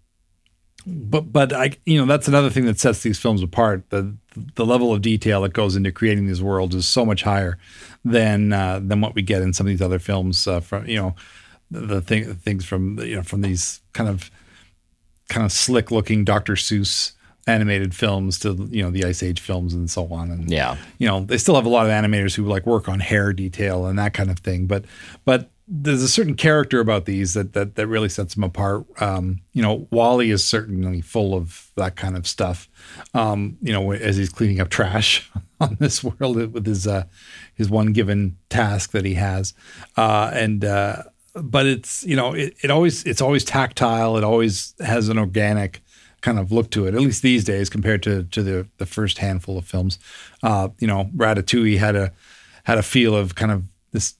[0.87, 3.90] but but I you know that's another thing that sets these films apart.
[3.90, 4.14] The
[4.55, 7.59] the level of detail that goes into creating these worlds is so much higher
[8.05, 10.46] than uh, than what we get in some of these other films.
[10.46, 11.14] Uh, from you know
[11.70, 14.31] the, the thing things from you know from these kind of
[15.29, 16.53] kind of slick looking Dr.
[16.55, 17.12] Seuss
[17.49, 20.31] animated films to you know the Ice Age films and so on.
[20.31, 20.77] And Yeah.
[20.99, 23.87] you know they still have a lot of animators who like work on hair detail
[23.87, 24.66] and that kind of thing.
[24.66, 24.85] But
[25.25, 28.87] but there's a certain character about these that that that really sets them apart.
[29.00, 32.68] Um, you know, WALL-E is certainly full of that kind of stuff.
[33.14, 37.05] Um, you know, as he's cleaning up trash on this world with his uh,
[37.55, 39.55] his one given task that he has,
[39.96, 40.64] uh, and.
[40.64, 41.02] Uh,
[41.42, 44.16] but it's you know it, it always it's always tactile.
[44.16, 45.83] It always has an organic
[46.22, 46.94] kind of look to it.
[46.94, 49.98] At least these days, compared to to the the first handful of films.
[50.42, 52.12] Uh, you know, Ratatouille had a
[52.64, 54.14] had a feel of kind of this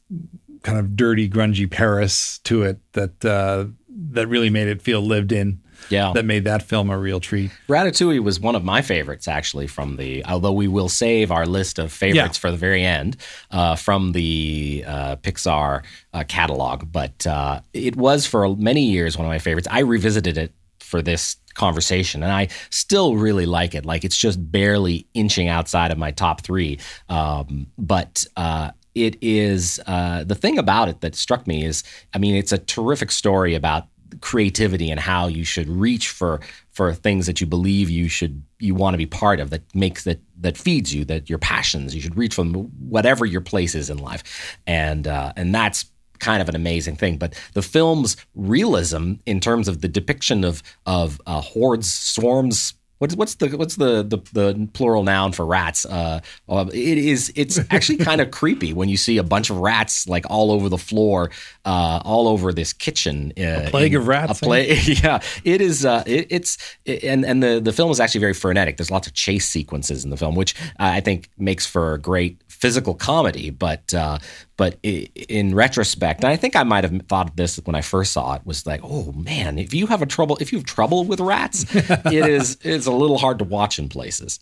[0.67, 3.67] kind of dirty, grungy Paris to it that uh,
[4.11, 5.61] that really made it feel lived in.
[5.91, 6.13] Yeah.
[6.15, 7.51] that made that film a real treat.
[7.69, 11.79] Ratatouille was one of my favorites, actually, from the, although we will save our list
[11.79, 12.41] of favorites Yeah.
[12.41, 13.19] for the very end
[13.51, 16.91] uh, from the uh, Pixar uh, catalog.
[16.91, 19.69] But uh, it was for many years one of my favorites.
[19.71, 23.85] I revisited it for this conversation and I still really like it.
[23.85, 26.79] Like it's just barely inching outside of my top three.
[27.11, 32.19] Um, but, uh, it is uh, the thing about it that struck me is I
[32.19, 33.87] mean it's a terrific story about
[34.21, 36.41] creativity and how you should reach for
[36.73, 40.05] for things that you believe you should you want to be part of that makes
[40.05, 42.55] that that feeds you that your passions you should reach from
[42.89, 44.57] whatever your place is in life.
[44.67, 45.87] And uh, and that's
[46.19, 47.19] kind of an amazing thing.
[47.19, 53.15] But the film's realism in terms of the depiction of of uh, hordes swarms What's
[53.15, 55.85] what's the what's the, the the plural noun for rats?
[55.85, 59.59] Uh, uh, it is it's actually kind of creepy when you see a bunch of
[59.59, 61.31] rats like all over the floor,
[61.67, 63.33] uh, all over this kitchen.
[63.39, 65.21] Uh, A plague of rats, A plague, yeah.
[65.45, 65.85] It is.
[65.85, 66.57] Uh, it, it's
[66.87, 68.79] it, and and the the film is actually very frenetic.
[68.79, 72.41] There's lots of chase sequences in the film, which I think makes for a great
[72.49, 73.51] physical comedy.
[73.51, 74.19] But uh,
[74.57, 78.13] but in retrospect, and I think I might have thought of this when I first
[78.13, 81.05] saw it, was like, oh man, if you have a trouble, if you have trouble
[81.05, 84.41] with rats, it is it's a little hard to watch in places.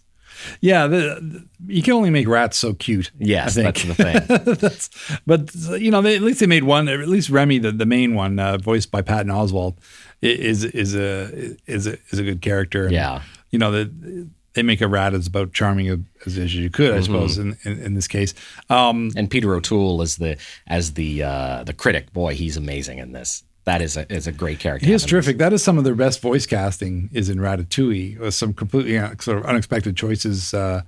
[0.60, 3.10] Yeah, the, the- you can only make rats so cute.
[3.18, 4.54] Yes, that's the thing.
[4.56, 4.90] That's,
[5.26, 6.88] but you know, they, at least they made one.
[6.88, 9.76] At least Remy, the, the main one, uh, voiced by Patton Oswalt,
[10.20, 12.84] is is a is a is a good character.
[12.84, 13.22] And, Yeah.
[13.50, 16.94] you know the, they make a rat as about charming as, as you could, I
[16.94, 17.04] Mm-hmm.
[17.04, 18.34] suppose, in, in in this case.
[18.70, 20.36] Um, and Peter O'Toole is the
[20.66, 22.12] as the uh, the critic.
[22.12, 23.42] Boy, he's amazing in this.
[23.64, 24.86] That is a is a great character.
[24.86, 25.38] He is terrific.
[25.38, 28.18] That is some of their best voice casting is in Ratatouille.
[28.18, 30.52] With some completely uh, sort of unexpected choices.
[30.52, 30.82] Uh,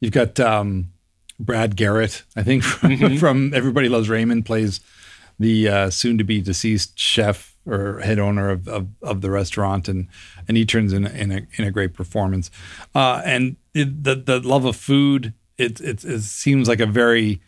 [0.00, 0.92] you've got um,
[1.40, 3.16] Brad Garrett, I think, from, Mm-hmm.
[3.16, 4.80] from Everybody Loves Raymond, plays
[5.40, 10.06] the uh, soon-to-be deceased chef or head owner of, of, of the restaurant, and
[10.48, 12.50] and he turns in in a, in a great performance.
[12.94, 17.40] Uh, and it, the the love of food, it, it it seems like a very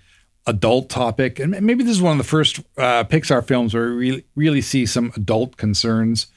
[0.49, 3.97] adult topic, and maybe this is one of the first uh, Pixar films where we
[3.97, 6.29] really, really see some adult concerns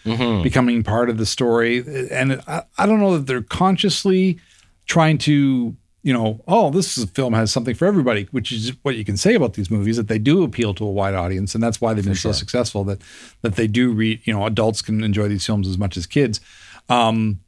[0.41, 1.83] becoming part of the story.
[2.11, 4.39] And I, I don't know that they're consciously
[4.87, 8.95] trying to, you know, oh, this is- film has something for everybody, which is what
[8.95, 11.63] you can say about these movies that they do appeal to a wide audience, and
[11.63, 12.83] that's why they've been so successful.
[12.83, 13.01] That
[13.41, 16.39] that they do read, you know, adults can enjoy these films as much as kids.
[16.87, 17.41] Um,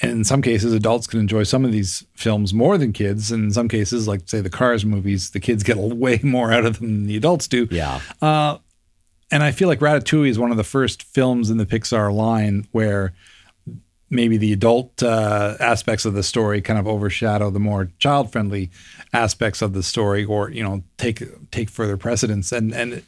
[0.00, 3.32] and in some cases, adults can enjoy some of these films more than kids.
[3.32, 6.64] And in some cases, like say the Cars movies, the kids get way more out
[6.64, 7.66] of them than the adults do.
[7.70, 8.00] Yeah.
[9.30, 12.66] And I feel like Ratatouille is one of the first films in the Pixar line
[12.72, 13.12] where
[14.10, 18.70] maybe the adult uh, aspects of the story kind of overshadow the more child-friendly
[19.12, 22.52] aspects of the story, or you know, take take further precedence.
[22.52, 23.02] And and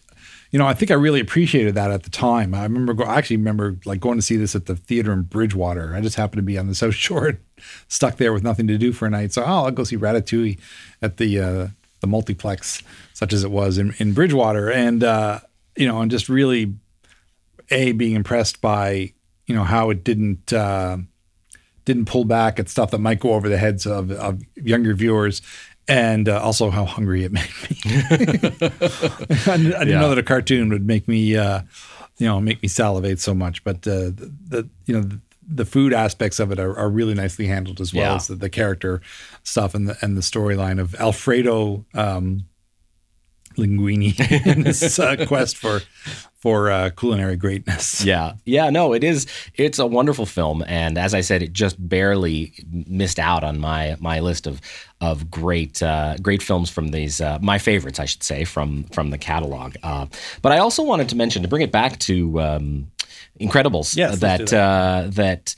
[0.50, 2.54] you know, I think I really appreciated that at the time.
[2.54, 5.22] I remember, go, I actually remember like going to see this at the theater in
[5.22, 5.94] Bridgewater.
[5.94, 7.38] I just happened to be on the South Shore,
[7.88, 9.32] stuck there with nothing to do for a night.
[9.32, 10.58] So, oh, I'll go see Ratatouille
[11.02, 11.68] at the uh,
[12.00, 12.82] the multiplex,
[13.12, 15.40] such as it was in, in Bridgewater, and uh,
[15.76, 16.74] you know, and just really
[17.70, 19.12] a being impressed by
[19.50, 20.96] you know how it didn't uh,
[21.84, 25.42] didn't pull back at stuff that might go over the heads of, of younger viewers
[25.88, 30.22] and uh, also how hungry it made me I, didn't- I didn't know that a
[30.22, 31.62] cartoon would make me uh,
[32.18, 35.20] you know make me salivate so much but uh, the, the you know the,
[35.52, 38.14] the food aspects of it are, are really nicely handled as well Yeah.
[38.16, 39.00] as the, the character
[39.42, 42.44] stuff and the and the storyline of Alfredo um,
[43.56, 44.14] Linguini
[44.46, 45.80] in this uh, quest for
[46.40, 48.05] for uh, culinary greatness.
[48.11, 49.26] Yeah, yeah, no, it is.
[49.55, 53.96] It's a wonderful film, and as I said, it just barely missed out on my
[54.00, 54.61] my list of
[55.00, 59.11] of great uh, great films from these uh, my favorites, I should say, from from
[59.11, 59.76] the catalog.
[59.83, 60.07] Uh,
[60.42, 62.90] but I also wanted to mention to bring it back to um,
[63.38, 63.96] Incredibles.
[63.96, 65.55] Yes, let's that Uh, that.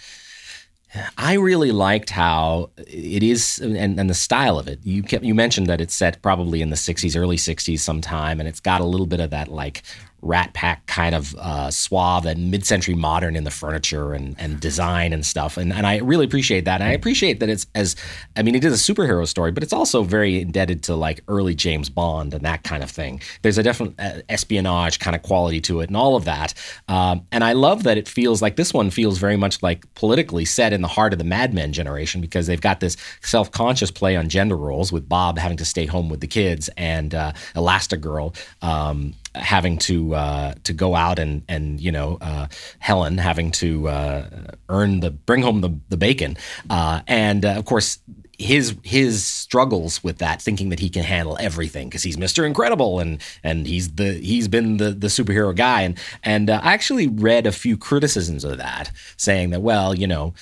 [1.16, 4.78] I really liked how it is and, and the style of it.
[4.82, 8.46] You kept, you mentioned that it's set probably in the 60s, early 60s sometime, and
[8.46, 9.82] it's got a little bit of that like
[10.22, 15.12] Rat Pack kind of uh, suave and mid-century modern in the furniture and, and design
[15.12, 15.56] and stuff.
[15.56, 16.80] And and I really appreciate that.
[16.80, 17.96] And I appreciate that it's as
[18.36, 21.54] I mean, it is a superhero story, but it's also very indebted to like early
[21.54, 23.20] James Bond and that kind of thing.
[23.42, 26.54] There's a definite uh, espionage kind of quality to it and all of that.
[26.88, 30.44] Um, and I love that it feels like this one feels very much like politically
[30.44, 34.16] set in the heart of the Mad Men generation because they've got this self-conscious play
[34.16, 38.36] on gender roles with Bob having to stay home with the kids and uh, Elastigirl
[38.62, 43.88] um, having to uh, to go out and and you know uh, Helen having to
[43.88, 44.28] uh,
[44.68, 46.36] earn the bring home the the bacon,
[46.70, 47.98] uh, and uh, of course
[48.38, 53.00] his his struggles with that, thinking that he can handle everything because he's Mister Incredible
[53.00, 57.06] and and he's the he's been the the superhero guy, and and uh, I actually
[57.06, 60.34] read a few criticisms of that, saying that well you know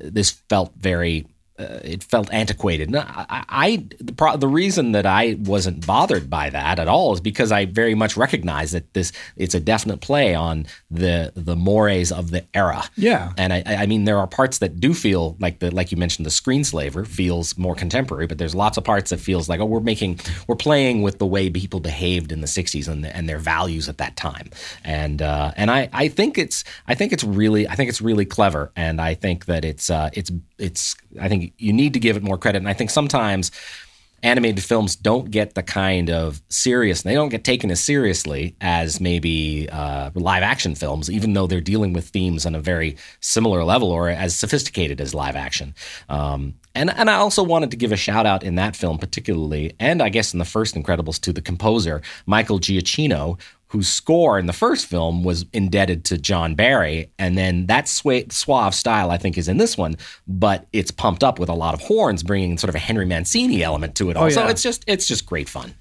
[0.00, 2.90] this felt very uh, it felt antiquated.
[2.90, 7.12] No, I, I the, pro, the reason that I wasn't bothered by that at all
[7.12, 11.54] is because I very much recognize that this it's a definite play on the the
[11.54, 12.82] mores of the era.
[12.96, 15.96] Yeah, and I, I mean there are parts that do feel like the like you
[15.96, 19.64] mentioned the screenslaver feels more contemporary, but there's lots of parts that feels like oh
[19.64, 23.28] we're making we're playing with the way people behaved in the '60s and the, and
[23.28, 24.50] their values at that time,
[24.82, 28.24] and uh, and I I think it's I think it's really I think it's really
[28.24, 32.16] clever, and I think that it's uh, it's it's I think you need to give
[32.16, 32.58] it more credit.
[32.58, 33.50] And I think sometimes
[34.24, 38.98] animated films don't get the kind of serious, they don't get taken as seriously as
[38.98, 43.62] maybe uh, live action films, even though they're dealing with themes on a very similar
[43.64, 45.74] level or as sophisticated as live action.
[46.08, 49.74] Um, and, and I also wanted to give a shout out in that film, particularly,
[49.78, 53.38] and I guess in the first Incredibles, to the composer, Michael Giacchino,
[53.74, 57.10] whose score in the first film was indebted to John Barry.
[57.18, 59.96] And then that suave style, I think, is in this one,
[60.28, 63.64] but it's pumped up with a lot of horns, bringing sort of a Henry Mancini
[63.64, 64.16] element to it.
[64.16, 64.50] Oh, also, oh, yeah.
[64.50, 65.74] it's just it's just great fun.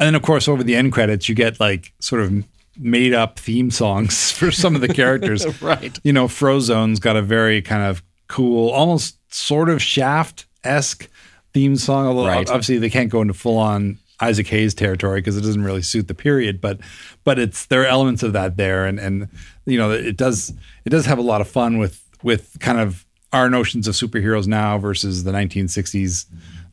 [0.00, 2.32] And then, of course, over the end credits, you get like sort of
[2.78, 5.44] made up theme songs for some of the characters.
[5.62, 6.00] right.
[6.02, 11.10] You know, Frozone's got a very kind of cool, almost sort of Shaft esque
[11.52, 12.06] theme song.
[12.06, 12.48] Although right.
[12.48, 16.08] obviously they can't go into full on Isaac Hayes territory because it doesn't really suit
[16.08, 16.80] the period, but
[17.24, 19.28] but it's there are elements of that there, and and
[19.66, 20.52] you know it does
[20.84, 24.46] it does have a lot of fun with with kind of our notions of superheroes
[24.46, 26.26] now versus the 1960s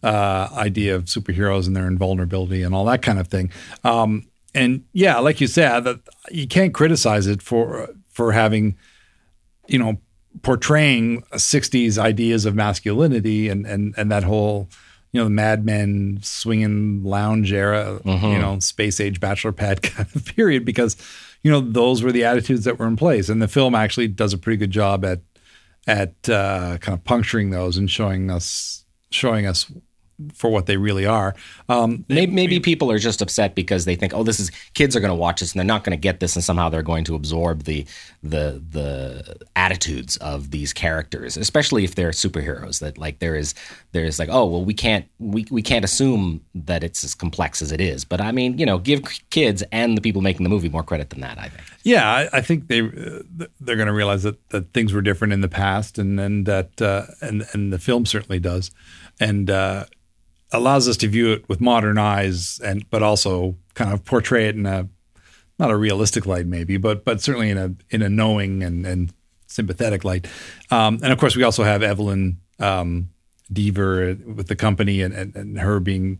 [0.04, 3.52] uh, idea of superheroes and their invulnerability and all that kind of thing.
[3.84, 6.00] Um, and yeah, like you said, that
[6.30, 8.78] you can't criticize it for for having
[9.68, 10.00] you know
[10.44, 14.70] portraying 60s ideas of masculinity and and and that whole
[15.12, 18.26] you know, the Mad Men swinging lounge era, mm-hmm.
[18.26, 20.96] you know, space age bachelor pad kind of period because,
[21.44, 23.30] you know, those were the attitudes that were in place.
[23.30, 25.20] And the film actually does a pretty good job at
[25.88, 29.72] at uh, kind of puncturing those and showing us showing us
[30.34, 31.36] for what they really are.
[31.70, 35.00] Um, maybe, maybe, people are just upset because they think, oh, this is kids are
[35.00, 37.04] going to watch this and they're not going to get this, and somehow they're going
[37.06, 37.86] to absorb the
[38.24, 42.80] the the attitudes of these characters, especially if they're superheroes.
[42.80, 43.54] That like there is
[43.92, 47.62] there is like, oh, well, we can't we we can't assume that it's as complex
[47.62, 48.06] as it is.
[48.06, 51.10] But I mean, you know, give kids and the people making the movie more credit
[51.10, 51.38] than that.
[51.38, 51.64] I think.
[51.84, 53.24] Yeah, I, I think they uh,
[53.60, 56.82] they're going to realize that that things were different in the past, and and that
[56.82, 58.72] uh, and and the film certainly does,
[59.20, 59.50] and.
[59.50, 59.86] Uh,
[60.52, 64.56] allows us to view it with modern eyes and but also kind of portray it
[64.56, 64.88] in a
[65.60, 69.14] not a realistic light maybe but but certainly in a in a knowing and and
[69.52, 70.28] sympathetic light.
[70.72, 73.10] Um, and of course we also have Evelyn um,
[73.52, 76.20] Deavor with the company and, and, and her being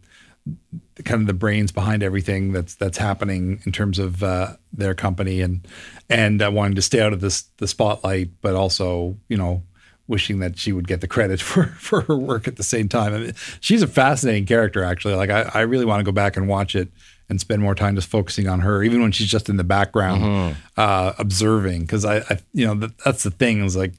[1.06, 5.42] kind of the brains behind everything that's that's happening in terms of uh, their company
[5.42, 5.66] and
[6.10, 9.64] and uh, wanting to stay out of this the spotlight but also you know
[10.12, 13.16] wishing that she would get the credit for, for her work at the same time.
[13.16, 15.16] I mean, she's a fascinating character, actually.
[15.16, 16.90] Like, I, I really want to go back and watch it
[17.30, 20.22] and spend more time just focusing on her, even when she's just in the background
[20.22, 20.60] mm-hmm.
[20.78, 21.82] uh, observing.
[21.82, 23.94] Because I, I, you know, that's the thing is like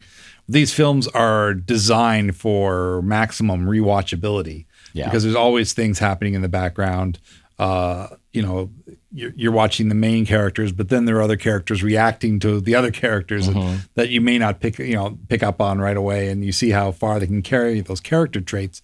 [0.48, 4.66] these films are designed for maximum rewatchability.
[4.92, 5.06] Yeah.
[5.06, 7.18] Because there's always things happening in the background.
[7.58, 8.70] Uh, you know,
[9.12, 12.74] you're, you're, watching the main characters, but then there are other characters reacting to the
[12.74, 13.78] other characters mm-hmm.
[13.94, 16.70] that you may not pick, you know, pick up on right away, and you see
[16.70, 18.80] how far they can carry those character traits.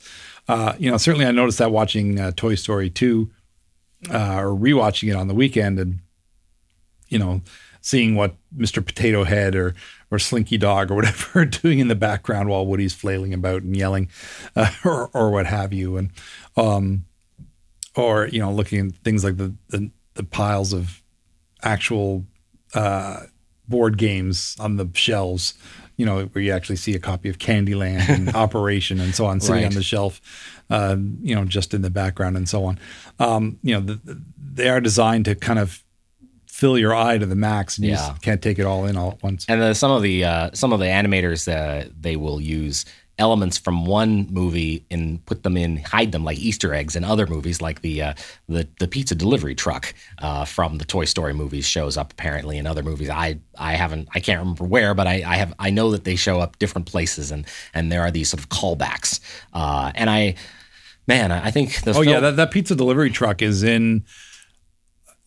[0.46, 3.30] Uh, you know, certainly I noticed that watching uh, Toy Story two
[4.10, 6.00] uh, or rewatching it on the weekend, and
[7.08, 7.40] you know,
[7.80, 8.84] seeing what Mr.
[8.84, 9.74] Potato Head or
[10.10, 13.76] or Slinky Dog or whatever are doing in the background while Woody's flailing about and
[13.76, 14.08] yelling,
[14.54, 16.10] uh, or or what have you, and
[16.56, 17.04] um,
[17.96, 21.00] or you know, looking at things like the the the piles of
[21.62, 22.24] actual
[22.74, 23.20] uh,
[23.68, 25.54] board games on the shelves,
[25.96, 29.40] you know, where you actually see a copy of Candyland and Operation and so on
[29.40, 29.66] sitting right.
[29.66, 30.20] on the shelf,
[30.70, 32.78] uh, you know, just in the background and so on.
[33.20, 34.22] Um, you know, the, the,
[34.54, 35.84] they are designed to kind of
[36.46, 38.08] fill your eye to the max, and you Yeah.
[38.08, 39.46] just can't take it all in all at once.
[39.48, 42.84] And the, some of the uh, some of the animators that they will use
[43.18, 47.26] elements from one movie and put them in hide them like Easter eggs in other
[47.26, 48.14] movies, like the uh,
[48.48, 52.66] the the pizza delivery truck uh, from the Toy Story movies shows up apparently in
[52.66, 53.10] other movies.
[53.10, 56.16] I I haven't I can't remember where, but I, I have I know that they
[56.16, 59.20] show up different places and and there are these sort of callbacks.
[59.52, 60.36] Uh, and I
[61.06, 64.04] man, I think the Oh yeah, that, that pizza delivery truck is in.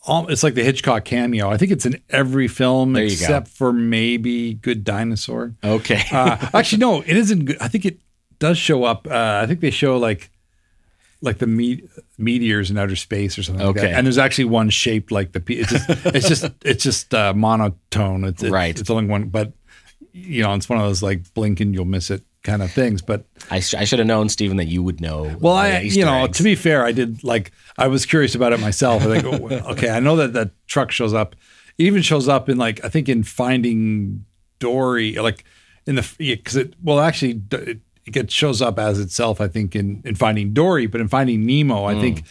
[0.04, 1.50] All- It's like the Hitchcock cameo.
[1.50, 5.56] I think it's in every film There except for maybe Good Dinosaur.
[5.64, 6.04] okay.
[6.12, 7.46] Uh, actually, no, it isn't.
[7.46, 7.58] Good.
[7.62, 8.00] I think it
[8.40, 9.08] does show up.
[9.08, 10.30] Uh, I think they show like
[11.24, 11.84] like the me-
[12.18, 13.64] meteors in outer space or something.
[13.66, 13.88] Like Okay.
[13.88, 13.96] that.
[13.98, 15.40] And there's actually one shaped like the.
[15.40, 18.24] pe- It's just it's just it's just uh, monotone.
[18.24, 18.80] It's, it's Right.
[18.80, 19.54] It's only one, but
[20.14, 23.02] you know, it's one of those like blink and you'll miss it kind of things.
[23.02, 25.36] But I, sh- I should have known, Stephen, that you would know.
[25.40, 26.38] well, I Easter you know eggs.
[26.38, 29.04] to be fair, I did like I was curious about it myself.
[29.04, 31.36] I think oh, okay, I know that that truck shows up.
[31.78, 34.26] It even shows up in like I think in Finding
[34.60, 35.44] Dory, like
[35.88, 39.40] in the because it well actually it, it gets shows up as itself.
[39.42, 42.02] I think in in Finding Dory, but in Finding Nemo, I Hmm.
[42.02, 42.24] think.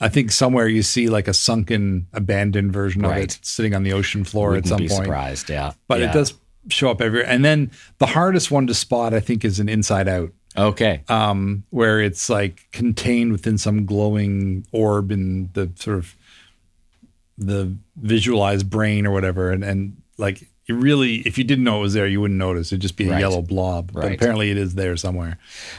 [0.00, 3.92] I think somewhere you see like a sunken, abandoned version of it sitting on the
[3.92, 5.50] ocean floor Wouldn't at some be point surprised.
[5.50, 6.10] Yeah, but Yeah.
[6.10, 6.34] it does
[6.68, 7.28] show up everywhere.
[7.28, 11.02] And then the hardest one to spot, I think, is an Inside Out, Okay.
[11.08, 16.14] um, where it's like contained within some glowing orb in the sort of
[17.36, 21.82] the visualized brain or whatever, and and like you really, if you didn't know it
[21.82, 22.70] was there, you wouldn't notice.
[22.72, 23.20] It'd just be a Right.
[23.20, 23.92] yellow blob.
[23.94, 24.14] But Right.
[24.16, 25.38] apparently, it is there somewhere.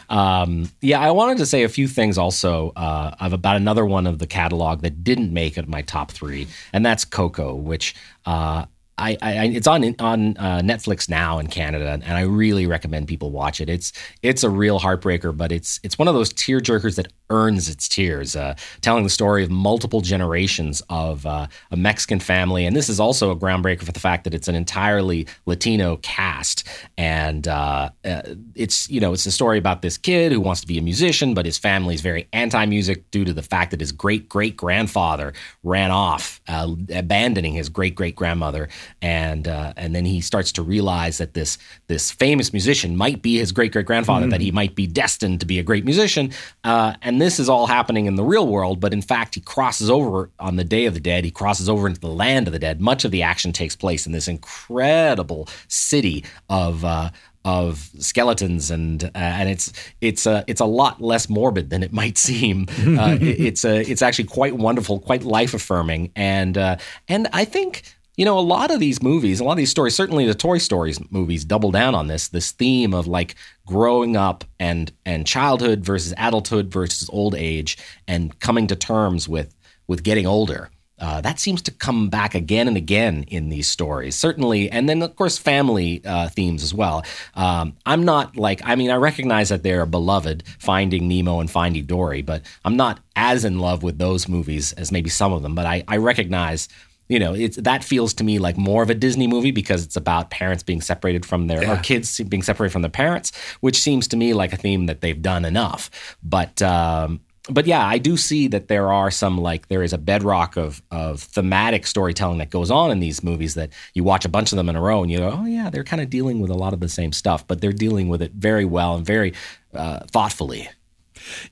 [0.09, 4.07] Um, yeah, I wanted to say a few things also uh, of about another one
[4.07, 7.93] of the catalog that didn't make it my top three, and that's Coco, which
[8.25, 8.65] uh,
[8.99, 13.31] I, I, it's on on uh, Netflix now in Canada, and I really recommend people
[13.31, 13.69] watch it.
[13.69, 17.69] It's it's a real heartbreaker, but it's it's one of those tear jerkers that earns
[17.69, 22.75] its tears, uh, telling the story of multiple generations of uh, a Mexican family, and
[22.75, 26.67] this is also a groundbreaker for the fact that it's an entirely Latino cast,
[26.97, 28.21] and uh, uh,
[28.55, 31.33] it's you know it's a story about this kid who wants to be a musician,
[31.33, 35.33] but his family is very anti-music due to the fact that his great great grandfather
[35.63, 38.69] ran off, uh, abandoning his great great grandmother,
[39.01, 41.57] and uh, and then he starts to realize that this
[41.87, 45.45] this famous musician might be his great great grandfather, that he might be destined to
[45.45, 46.31] be a great musician,
[46.63, 49.89] uh, and this is all happening in the real world, but in fact he crosses
[49.89, 51.25] over on the Day of the Dead.
[51.25, 52.79] He crosses over into the land of the dead.
[52.79, 56.85] Much of the action takes place in this incredible city of.
[56.85, 57.09] Uh,
[57.45, 61.93] of skeletons and uh, and it's it's a it's a lot less morbid than it
[61.93, 62.67] might seem.
[62.99, 66.75] Uh, it- it's a it's actually quite wonderful, quite life affirming, and uh,
[67.07, 67.83] and I think
[68.19, 70.57] you know a lot of these movies, a lot of these stories, certainly the Toy
[70.57, 75.85] Stories movies, double down on this this theme of like growing up and and childhood
[75.85, 77.77] versus adulthood versus old age
[78.09, 79.55] and coming to terms with
[79.87, 80.69] with getting older.
[80.99, 85.01] Uh, that seems to come back again and again in these stories, certainly, and then
[85.01, 87.05] of course family uh, themes as well.
[87.35, 91.85] Um, I'm not like I mean I recognize that they're beloved, Finding Nemo and Finding
[91.85, 95.55] Dory, but I'm not as in love with those movies as maybe some of them.
[95.55, 96.67] But I, I recognize,
[97.09, 99.95] you know, it's that feels to me like more of a Disney movie because it's
[99.95, 104.07] about parents being separated from their or kids being separated from their parents, which seems
[104.09, 105.89] to me like a theme that they've done enough.
[106.23, 109.97] But um, but yeah, I do see that there are some like there is a
[109.97, 114.29] bedrock of of thematic storytelling that goes on in these movies that you watch a
[114.29, 116.39] bunch of them in a row and you go, oh yeah, they're kind of dealing
[116.39, 119.05] with a lot of the same stuff, but they're dealing with it very well and
[119.05, 119.33] very
[119.73, 120.69] uh, thoughtfully.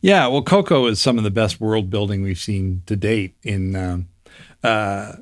[0.01, 3.75] Yeah, well, Coco is some of the best world building we've seen to date in
[3.75, 4.07] um,
[4.63, 5.13] uh,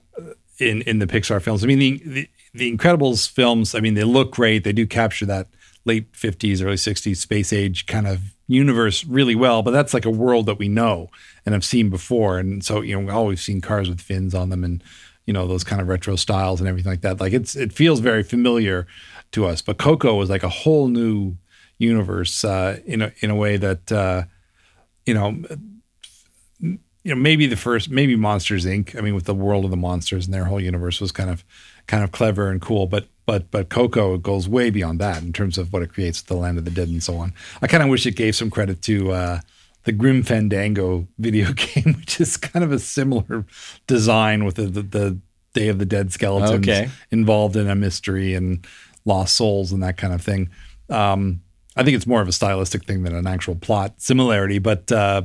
[0.59, 1.63] in in the Pixar films.
[1.63, 3.75] I mean, the, the the Incredibles films.
[3.75, 4.63] I mean, they look great.
[4.63, 5.47] They do capture that
[5.85, 9.63] late fifties, early sixties space age kind of universe really well.
[9.63, 11.09] But that's like a world that we know
[11.45, 12.39] and have seen before.
[12.39, 14.83] And so you know, we've always seen cars with fins on them and
[15.25, 17.19] you know those kind of retro styles and everything like that.
[17.19, 18.87] Like it's it feels very familiar
[19.31, 19.61] to us.
[19.61, 21.35] But Coco was like a whole new
[21.77, 23.91] universe uh, in a in a way that.
[23.91, 24.23] Uh,
[25.05, 25.39] you know,
[27.05, 28.97] you know, maybe the first, maybe Monsters Inc.
[28.97, 31.45] I mean, with the world of the monsters and their whole universe was kind of,
[31.85, 32.87] kind of clever and cool.
[32.87, 36.27] But but but Coco goes way beyond that in terms of what it creates with
[36.27, 37.33] the Land of the Dead and so on.
[37.61, 39.39] I kind of wish it gave some credit to uh,
[39.83, 43.45] the Grim Fandango video game, which is kind of a similar
[43.87, 45.17] design with the the, the
[45.53, 46.89] Day of the Dead skeletons Okay.
[47.11, 48.65] involved in a mystery and
[49.05, 50.49] lost souls and that kind of thing.
[50.89, 51.41] Um,
[51.75, 55.21] I think it's more of a stylistic thing than an actual plot similarity, but uh,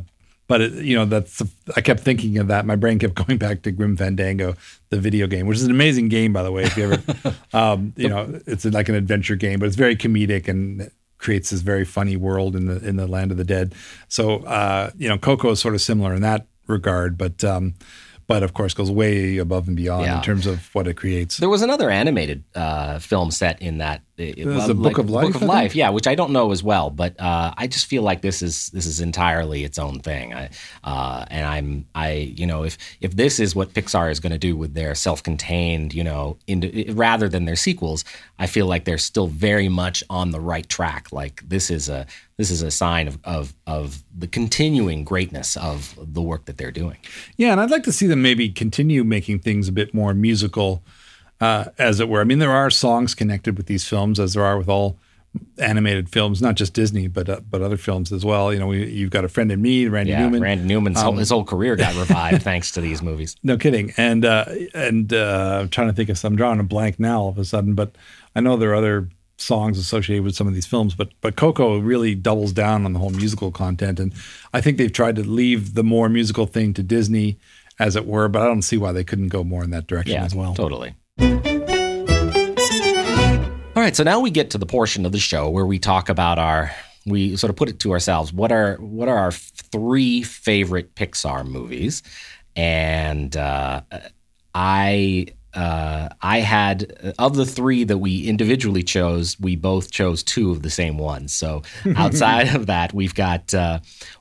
[0.50, 1.40] but it, you know that's
[1.76, 2.66] I kept thinking of that.
[2.66, 4.56] My brain kept going back to Grim Fandango,
[4.88, 6.64] the video game, which is an amazing game by the way.
[6.64, 10.48] If you ever, um, you know, it's like an adventure game, but it's very comedic
[10.48, 13.76] and creates this very funny world in the in the land of the dead.
[14.08, 17.74] So uh, you know, Coco is sort of similar in that regard, but um,
[18.30, 20.18] but of course goes way above and beyond Yeah.
[20.18, 21.38] in terms of what it creates.
[21.38, 24.02] There was another animated uh, film set in that.
[24.16, 26.62] It, was the Book of Life, Book of Life, yeah, which I don't know as
[26.62, 30.34] well, but uh, I just feel like this is this is entirely its own thing.
[30.34, 30.50] I,
[30.84, 34.38] uh, and I'm I you know if if this is what Pixar is going to
[34.38, 36.60] do with their self-contained you know in,
[36.94, 38.04] rather than their sequels,
[38.38, 41.10] I feel like they're still very much on the right track.
[41.12, 42.06] Like this is a
[42.40, 46.70] this is a sign of of of the continuing greatness of the work that they're
[46.82, 46.96] doing.
[47.36, 50.82] Yeah, and I'd like to see them maybe continue making things a bit more musical,
[51.40, 52.20] uh, as it were.
[52.22, 54.96] I mean, there are songs connected with these films, as there are with all
[55.58, 58.52] animated films, not just Disney, but uh, but other films as well.
[58.52, 60.42] You know, we, you've got a friend in me, Randy Yeah, Newman.
[60.42, 63.36] Randy Newman's whole, Um, his whole career got revived thanks to these movies.
[63.42, 63.92] No kidding.
[63.96, 66.32] And uh, and uh, I'm trying to think of some.
[66.32, 67.94] I'm drawing a blank now all of a sudden, but
[68.34, 69.08] I know there are other
[69.40, 70.94] songs associated with some of these films.
[70.94, 74.12] But but Coco really doubles down on the whole musical content, and
[74.52, 77.38] I think they've tried to leave the more musical thing to Disney,
[77.78, 78.28] as it were.
[78.28, 80.54] But I don't see why they couldn't go more in that direction Yeah, as well.
[80.54, 80.94] totally.
[83.76, 86.08] All right, so now we get to the portion of the show where we talk
[86.08, 86.70] about our
[87.06, 91.46] we sort of put it to ourselves what are what are our three favorite Pixar
[91.46, 92.02] movies,
[92.56, 93.80] and uh,
[94.54, 100.50] I uh, I had of the three that we individually chose, we both chose two
[100.50, 101.34] of the same ones.
[101.34, 101.62] So
[101.96, 103.80] outside of that, we've got uh,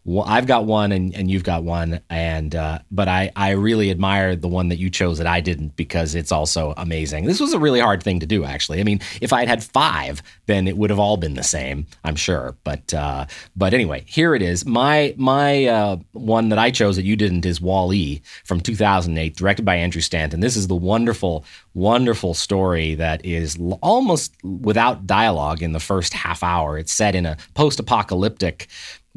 [0.09, 3.91] one- I've got one and, and you've got one, and uh, but I I really
[3.91, 7.25] admire the one that you chose that I didn't because it's also amazing.
[7.25, 8.79] This was a really hard thing to do, actually.
[8.79, 11.85] I mean, if I had had five, then it would have all been the same,
[12.03, 12.55] I'm sure.
[12.63, 14.65] But uh, but anyway, here it is.
[14.65, 19.35] My my uh, one that I chose that you didn't is Wall E from 2008,
[19.35, 20.39] directed by Andrew Stanton.
[20.39, 21.45] This is the wonderful,
[21.75, 26.79] wonderful story that is almost without dialogue in the first half hour.
[26.79, 28.67] It's set in a post-apocalyptic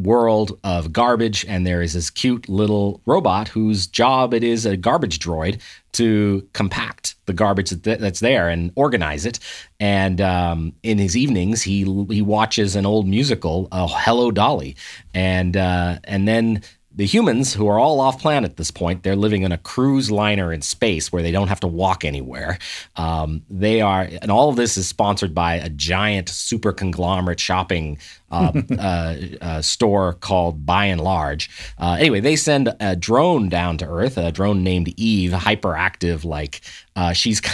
[0.03, 4.76] world of garbage, and there is this cute little robot whose job it is a
[4.76, 5.61] garbage droid
[5.92, 9.38] to compact the garbage that's there and organize it.
[9.78, 14.76] And um, in his evenings, he he watches an old musical, uh, Hello Dolly,
[15.14, 16.62] and uh, and then
[16.95, 20.11] the humans who are all off planet at this point they're living in a cruise
[20.11, 22.59] liner in space where they don't have to walk anywhere.
[22.97, 27.99] Um, they are and all of this is sponsored by a giant super conglomerate shopping
[28.30, 31.51] uh, uh, uh, store called Buy n Large.
[31.78, 36.61] Uh, anyway they send a drone down to earth a drone named eve hyperactive like
[36.95, 37.40] uh, she's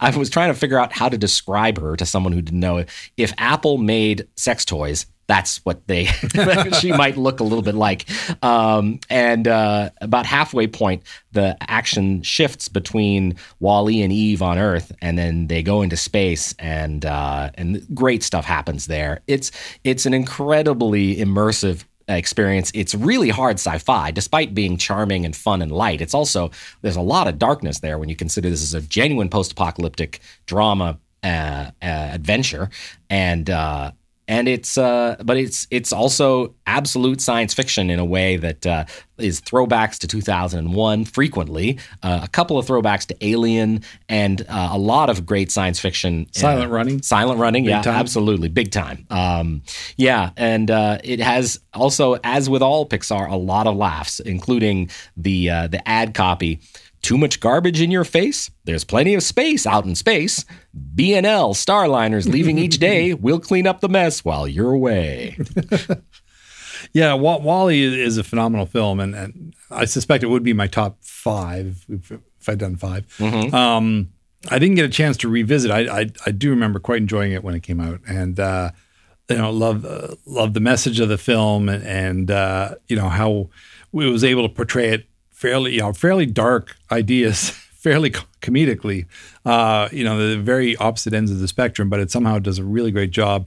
[0.00, 2.84] i was trying to figure out how to describe her to someone who didn't know
[3.16, 6.04] if apple made sex toys that's what they
[6.80, 8.06] she might look a little bit like.
[8.42, 11.02] Um, and uh, about halfway point
[11.32, 16.54] the action shifts between WALL-E and eve on earth and then they go into space
[16.58, 19.20] and uh, and great stuff happens there.
[19.26, 19.50] It's
[19.84, 22.70] it's an incredibly immersive experience.
[22.74, 26.00] It's really hard sci-fi despite being charming and fun and light.
[26.00, 26.50] It's also
[26.82, 30.98] there's a lot of darkness there when you consider this is a genuine post-apocalyptic drama
[31.22, 32.68] uh, uh, adventure.
[33.08, 33.92] And uh,
[34.26, 38.84] and it's uh, but it's it's also absolute science fiction in a way that uh,
[39.18, 44.78] is throwbacks to 2001 frequently, uh, a couple of throwbacks to Alien, and uh, a
[44.78, 46.26] lot of great science fiction.
[46.32, 47.02] Silent Running.
[47.02, 47.94] Silent Running, yeah, time.
[47.94, 49.06] absolutely, big time.
[49.10, 49.62] Um,
[49.96, 54.90] yeah, and uh, it has also, as with all Pixar, a lot of laughs, including
[55.16, 56.60] the uh, the ad copy.
[57.04, 58.50] Too much garbage in your face?
[58.64, 60.46] There's plenty of space out in space.
[60.94, 63.12] B&L Starliners leaving each day.
[63.24, 65.36] We'll clean up the mess while you're away.
[66.92, 70.98] Yeah, WALL-E is, a phenomenal film, and, and I suspect it would be my top
[71.00, 73.20] five if, if I'd done 5
[73.52, 74.10] Um,
[74.50, 75.70] I didn't get a chance to revisit.
[75.70, 78.70] I, I I do remember quite enjoying it when it came out, and uh,
[79.30, 83.08] you know, love uh, love the message of the film, and, and uh, you know
[83.08, 83.48] how
[83.94, 85.06] it was able to portray it
[85.44, 89.04] fairly, you know, fairly dark ideas, fairly co- comedically.
[89.44, 92.64] Uh, you know, the very opposite ends of the spectrum, but it somehow does a
[92.64, 93.46] really great job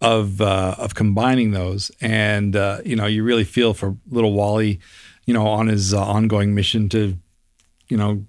[0.00, 1.90] of uh, of combining those.
[2.00, 4.78] And uh, you know, you really feel for little WALL-E,
[5.26, 7.18] you know, on his uh, ongoing mission to,
[7.88, 8.24] you know,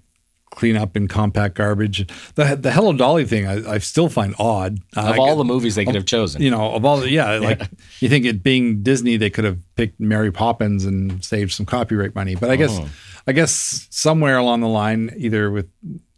[0.50, 2.06] clean up and compact garbage.
[2.34, 4.78] The the Hello Dolly thing, I, I still find odd.
[4.96, 6.40] Uh, Of all the movies they could have chosen.
[6.42, 7.62] you know, of all the, yeah, like
[8.00, 12.14] you think it being Disney, they could have picked Mary Poppins and saved some copyright
[12.14, 12.34] money.
[12.36, 12.78] But I guess,
[13.26, 15.68] I guess somewhere along the line, either with,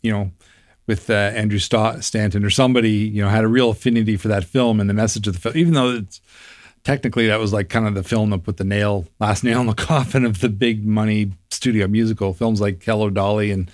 [0.03, 0.31] you know,
[0.87, 4.45] with uh, Andrew Sta- Stanton or somebody, you know, had a real affinity for that
[4.45, 6.21] film and the message of the film, even though it's
[6.85, 9.67] technically that was like kind of the film that put the nail, last nail in
[9.67, 13.71] the coffin of the big money studio musical films like Hello Dolly and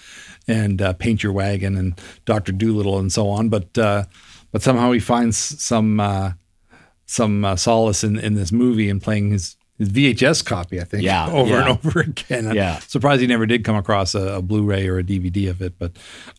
[0.48, 3.50] and uh, Paint Your Wagon and Doctor Doolittle and so on.
[3.50, 4.04] But uh,
[4.52, 6.32] but somehow he finds some uh,
[7.06, 11.02] some uh, solace in in this movie and playing his his VHS copy, I think,
[11.02, 11.60] Yeah, over yeah.
[11.60, 12.46] and over again.
[12.48, 12.78] I'm Yeah.
[12.78, 15.74] surprised he never did come across a, a Blu-ray or a DVD of it.
[15.78, 15.92] But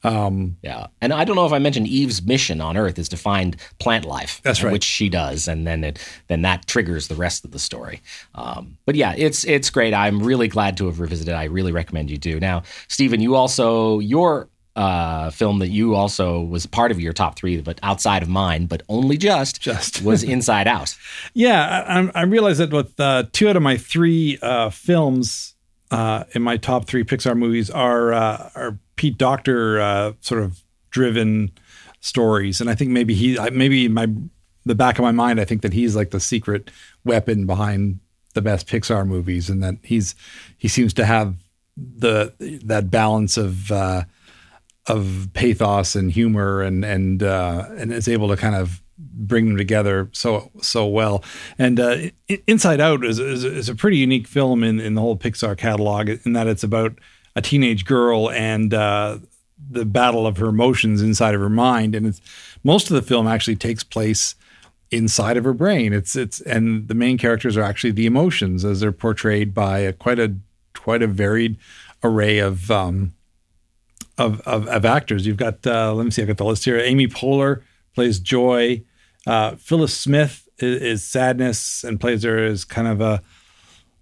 [0.04, 3.18] um, Yeah, and I don't know if I mentioned Eve's mission on Earth is to
[3.18, 4.40] find plant life.
[4.44, 4.72] That's right.
[4.72, 8.02] which she does, and then it then that triggers the rest of the story.
[8.36, 9.94] Um, but yeah, it's it's great.
[9.94, 11.34] I'm really glad to have revisited.
[11.34, 12.40] I really recommend you do.
[12.40, 17.38] Now, Stephen, you also your uh, film that you also was part of your top
[17.38, 20.02] three, but outside of mine, but only just Just.
[20.04, 20.96] was Inside Out.
[21.34, 25.56] yeah, I, I realized that with uh, two out of my three uh, films
[25.92, 30.62] uh, in my top three Pixar movies are uh, are Pete Docter uh, sort of
[30.90, 31.52] driven
[32.02, 34.08] stories, and I think maybe he maybe in my
[34.66, 36.72] the back of my mind, I think that he's like the secret
[37.04, 38.00] weapon behind
[38.34, 40.16] the best Pixar movies, and that he's
[40.58, 41.36] he seems to have
[41.78, 42.34] the
[42.66, 44.04] that balance of uh,
[44.88, 49.58] of pathos and humor and and uh, and is able to kind of bring them
[49.58, 51.24] together so so well.
[51.58, 51.98] And uh,
[52.48, 56.10] Inside Out is, is is a pretty unique film in in the whole Pixar catalog
[56.10, 56.98] in that it's about
[57.36, 59.18] a teenage girl and uh,
[59.70, 61.96] the battle of her emotions inside of her mind.
[61.96, 62.22] And it's
[62.64, 64.36] most of the film actually takes place
[64.92, 65.94] inside of her brain.
[65.94, 69.94] It's it's and the main characters are actually the emotions as they're portrayed by a,
[69.94, 70.36] quite a
[70.74, 71.58] quite a varied
[72.04, 73.15] array of um,
[74.18, 75.26] of, of, of actors.
[75.26, 76.80] You've got uh, let me see, I've got the list here.
[76.80, 77.62] Amy Poehler
[77.94, 78.84] plays Joy.
[79.26, 83.22] Uh, Phyllis Smith is, is Sadness and plays her as kind of a,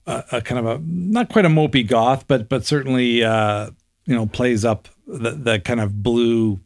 [0.05, 3.69] a, a kind of a not quite a mopey goth, but but certainly uh,
[4.05, 6.59] you know plays up the, the kind of blue,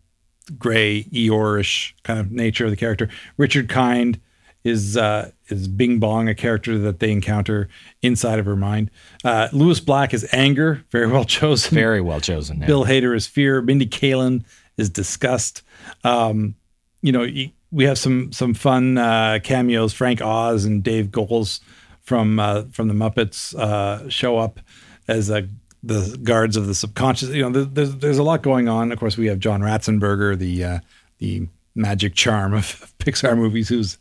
[0.58, 3.10] gray, Eeyore-ish kind of nature of the character.
[3.38, 4.20] Richard Kind
[4.68, 7.70] is uh, is Bing Bong, a character that they encounter
[8.02, 8.92] inside of her mind.
[9.24, 11.74] Uh, Lewis Black is Anger, very well chosen.
[11.74, 12.60] Very well chosen.
[12.60, 12.68] yeah.
[12.68, 13.62] Bill Hader is fear.
[13.62, 14.44] Mindy Kaling
[14.78, 15.62] is disgust.
[16.04, 16.56] Um,
[17.02, 17.26] you know,
[17.72, 19.94] we have some some fun uh, cameos.
[19.94, 21.62] Frank Oz and Dave Goelz
[22.02, 24.60] from uh, from the Muppets uh, show up
[25.08, 25.44] as uh,
[25.84, 27.30] the guards of the subconscious.
[27.30, 28.92] You know, there's there's a lot going on.
[28.92, 30.80] Of course, we have John Ratzenberger, the uh,
[31.20, 33.98] the magic charm of Pixar movies, who's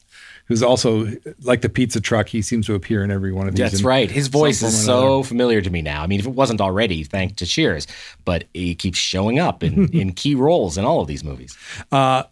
[0.47, 2.29] who's also like the pizza truck.
[2.29, 3.71] He seems to appear in every one of these.
[3.71, 4.11] That's right.
[4.11, 6.03] His voice is so familiar to me now.
[6.03, 7.87] I mean, if it wasn't already, thanks to Cheers,
[8.25, 11.57] but he keeps showing up in, in key roles in all of these movies.
[11.93, 12.25] Uh,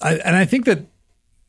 [0.00, 0.80] I, and I think that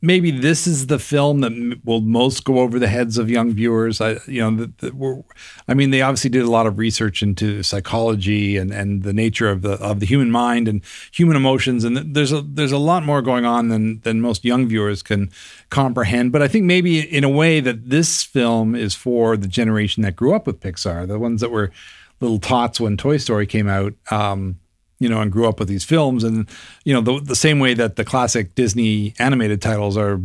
[0.02, 4.00] maybe this is the film that will most go over the heads of young viewers.
[4.00, 5.26] I, you know,
[5.68, 9.50] I mean, they obviously did a lot of research into psychology and, and the nature
[9.50, 10.82] of the of the human mind and
[11.12, 14.68] human emotions, and there's a there's a lot more going on than than most young
[14.68, 15.30] viewers can
[15.70, 16.32] comprehend.
[16.32, 20.16] But I think maybe in a way that this film is for the generation that
[20.16, 21.72] grew up with Pixar, the ones that were
[22.22, 23.94] little tots when Toy Story came out.
[24.12, 24.60] Um,
[25.00, 26.24] you know, and grew up with these films.
[26.24, 26.48] And,
[26.84, 30.22] you know, the, the same way that the classic Disney animated titles are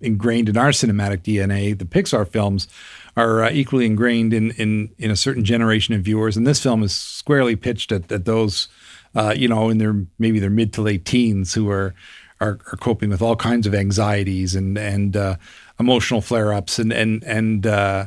[0.00, 2.68] ingrained in our cinematic DNA, the Pixar films
[3.16, 6.36] are uh, equally ingrained in, in, in a certain generation of viewers.
[6.36, 8.68] And this film is squarely pitched at, at those,
[9.14, 11.94] uh, you know, in their maybe their mid to late teens who are,
[12.40, 15.36] are, are coping with all kinds of anxieties and, and uh,
[15.80, 18.06] emotional flare ups and, and, and, uh,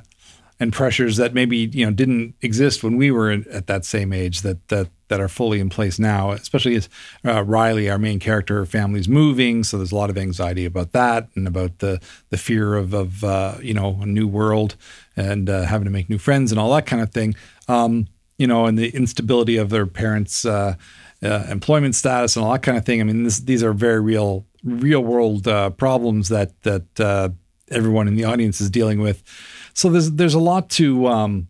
[0.62, 4.42] and pressures that maybe you know didn't exist when we were at that same age
[4.42, 6.32] that that that are fully in place now.
[6.32, 6.88] Especially as
[7.26, 10.92] uh, Riley, our main character, her family's moving, so there's a lot of anxiety about
[10.92, 12.00] that and about the
[12.30, 14.76] the fear of of uh, you know a new world
[15.18, 17.34] and uh, having to make new friends and all that kind of thing.
[17.68, 18.08] Um,
[18.38, 20.76] you know, and the instability of their parents' uh,
[21.24, 23.02] uh, employment status and all that kind of thing.
[23.02, 27.34] I mean, this, these are very real real world uh, problems that that
[27.72, 29.24] everyone in the audience is dealing with.
[29.74, 31.48] So there's there's a lot to um,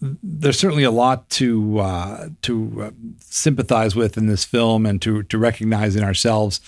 [0.00, 5.22] there's certainly a lot to uh, to uh, sympathize with in this film and to
[5.24, 6.60] to recognize in ourselves.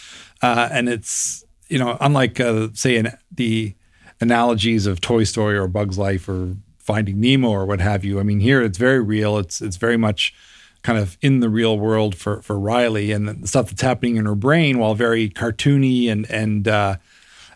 [0.42, 3.74] Uh, and it's you know unlike uh, say in the
[4.20, 8.18] analogies of Toy Story or Bug's Life or Finding Nemo or what have you.
[8.18, 9.38] I mean here it's very real.
[9.38, 10.34] It's it's very much
[10.82, 14.26] kind of in the real world for for Riley and the stuff that's happening in
[14.26, 16.96] her brain, while very cartoony and and uh,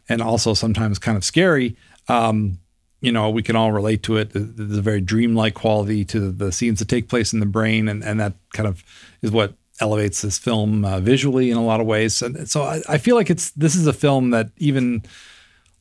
[0.08, 1.76] and also sometimes kind of scary.
[2.08, 2.58] Um,
[3.02, 4.30] you know, we can all relate to it.
[4.32, 8.02] There's a very dreamlike quality to the scenes that take place in the brain, and,
[8.02, 8.82] and that kind of
[9.20, 12.22] is what elevates this film uh, visually in a lot of ways.
[12.22, 15.02] And so I, I feel like it's this is a film that even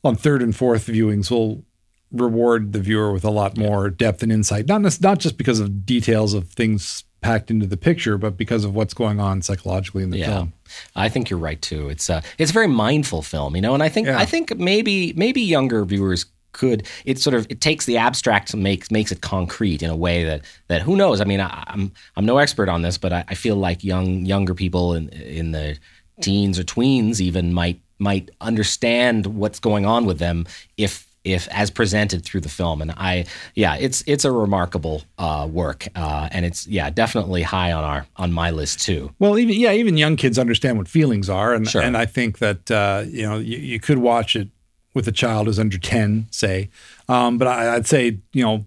[0.04, 1.64] on third and fourth viewings will
[2.10, 4.66] reward the viewer with a lot more depth and insight.
[4.66, 8.74] Not not just because of details of things packed into the picture, but because of
[8.74, 10.52] what's going on psychologically in the Yeah, film.
[10.96, 11.88] I think you're right too.
[11.88, 14.18] It's a it's a very mindful film, you know, and I think Yeah.
[14.18, 18.62] I think maybe maybe younger viewers could it sort of it takes the abstract and
[18.62, 21.20] makes makes it concrete in a way that that who knows.
[21.20, 24.24] I mean, I, I'm I'm no expert on this, but I, I feel like young
[24.26, 25.78] younger people in in the
[26.20, 30.46] teens or tweens even might might understand what's going on with them
[30.76, 32.82] if if as presented through the film.
[32.82, 37.72] And I, yeah, it's it's a remarkable uh, work, uh, and it's yeah definitely high
[37.72, 39.12] on our on my list too.
[39.18, 41.82] Well, even yeah, even young kids understand what feelings are, and Sure.
[41.82, 44.48] and I think that uh, you know you, you could watch it
[44.94, 46.70] with a child who's under ten, say,
[47.08, 48.66] um, but I, I'd say you know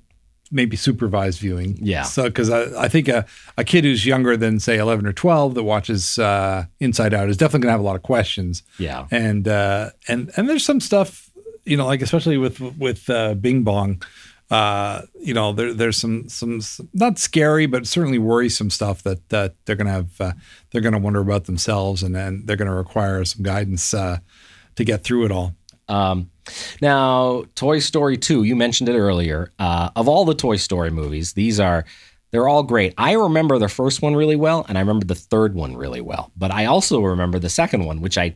[0.51, 1.77] maybe supervised viewing.
[1.81, 2.03] Yeah.
[2.03, 3.25] So because I, I think a,
[3.57, 7.37] a kid who's younger than say eleven or twelve that watches uh, Inside Out is
[7.37, 8.63] definitely gonna have a lot of questions.
[8.77, 9.07] Yeah.
[9.11, 11.29] And uh, and and there's some stuff
[11.65, 14.01] you know like especially with with uh, Bing Bong.
[14.51, 19.27] Uh, you know, there, there's some, some some not scary, but certainly worrisome stuff that
[19.29, 20.21] that they're gonna have.
[20.21, 20.33] Uh,
[20.71, 24.19] they're gonna wonder about themselves, and then they're gonna require some guidance uh,
[24.75, 25.55] to get through it all.
[25.87, 26.29] Um,
[26.81, 29.51] now, Toy Story 2, you mentioned it earlier.
[29.59, 31.85] Uh, of all the Toy Story movies, these are
[32.31, 32.93] they're all great.
[32.97, 36.31] I remember the first one really well, and I remember the third one really well.
[36.35, 38.33] But I also remember the second one, which I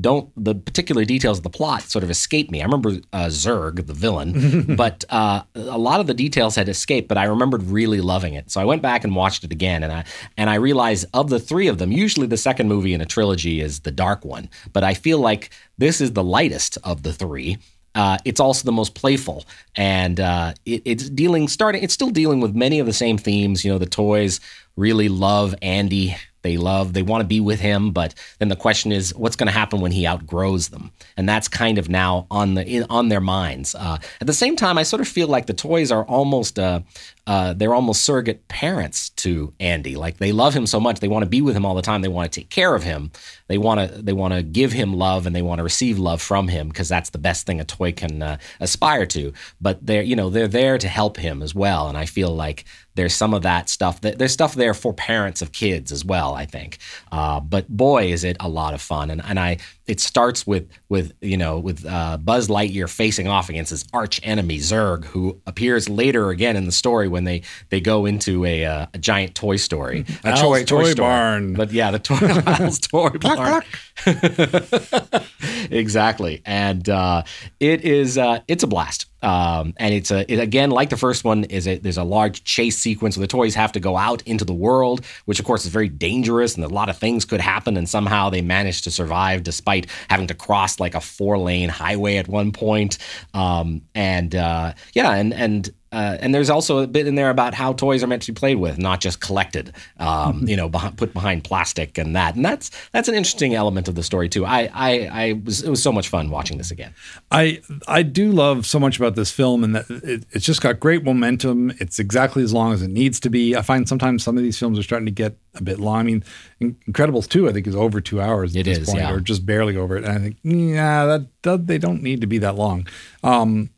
[0.00, 2.60] don't the particular details of the plot sort of escaped me.
[2.60, 7.08] I remember uh, Zurg, the villain, but uh, a lot of the details had escaped.
[7.08, 9.92] But I remembered really loving it, so I went back and watched it again, and
[9.92, 10.04] I
[10.36, 13.60] and I realized of the three of them, usually the second movie in a trilogy
[13.60, 17.58] is the dark one, but I feel like this is the lightest of the three.
[17.94, 21.82] Uh, it's also the most playful, and uh, it, it's dealing starting.
[21.82, 23.64] It's still dealing with many of the same themes.
[23.64, 24.38] You know, the toys
[24.76, 26.14] really love Andy.
[26.46, 26.92] They love.
[26.92, 29.80] They want to be with him, but then the question is, what's going to happen
[29.80, 30.92] when he outgrows them?
[31.16, 33.74] And that's kind of now on the in, on their minds.
[33.74, 36.82] Uh, at the same time, I sort of feel like the toys are almost uh,
[37.26, 39.96] uh, they're almost surrogate parents to Andy.
[39.96, 42.02] Like they love him so much, they want to be with him all the time.
[42.02, 43.10] They want to take care of him.
[43.48, 46.22] They want to they want to give him love and they want to receive love
[46.22, 49.32] from him because that's the best thing a toy can uh, aspire to.
[49.60, 51.88] But they're you know they're there to help him as well.
[51.88, 52.64] And I feel like
[52.94, 56.34] there's some of that stuff that there's stuff there for parents of kids as well.
[56.34, 56.78] I think.
[57.10, 59.10] Uh, but boy, is it a lot of fun.
[59.10, 63.48] And and I it starts with with you know with uh, Buzz Lightyear facing off
[63.48, 67.40] against his arch enemy Zurg, who appears later again in the story when they
[67.70, 71.08] they go into a, uh, a giant toy story, a Al's Toy store.
[71.08, 71.54] Barn.
[71.54, 73.62] But yeah, the toy Al's toy barn.
[75.70, 77.22] exactly, and uh,
[77.58, 79.06] it is uh, it's a blast.
[79.22, 82.44] Um, and it's a it, again like the first one is a there's a large
[82.44, 85.64] chase sequence where the toys have to go out into the world, which of course
[85.64, 88.90] is very dangerous and a lot of things could happen, and somehow they manage to
[88.90, 92.98] survive despite having to cross like a four lane highway at one point.
[93.32, 97.54] Um, and uh, yeah, and and uh, and there's also a bit in there about
[97.54, 99.72] how toys are meant to be played with, not just collected.
[99.98, 103.88] Um, you know, beh- put behind plastic and that, and that's that's an interesting element
[103.88, 104.44] of the story too.
[104.44, 104.90] I I,
[105.24, 106.92] I was it was so much fun watching this again.
[107.30, 110.78] I I do love so much about this film, and that it, it's just got
[110.80, 111.72] great momentum.
[111.80, 113.56] It's exactly as long as it needs to be.
[113.56, 116.00] I find sometimes some of these films are starting to get a bit long.
[116.00, 116.24] I mean,
[116.60, 119.12] In- Incredibles two, I think, is over two hours at It this is, point, yeah.
[119.12, 120.04] or just barely over it.
[120.04, 122.86] And I think, yeah, that, that they don't need to be that long.
[123.24, 123.70] Um,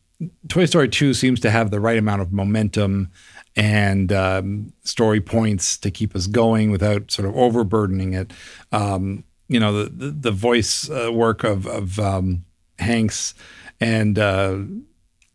[0.49, 3.11] Toy Story two seems to have the right amount of momentum
[3.57, 8.33] and um, story points to keep us going without sort of overburdening it.
[8.73, 12.45] Um, you know, the the, the voice uh, work of of um,
[12.79, 13.35] Hanks
[13.81, 14.59] and uh,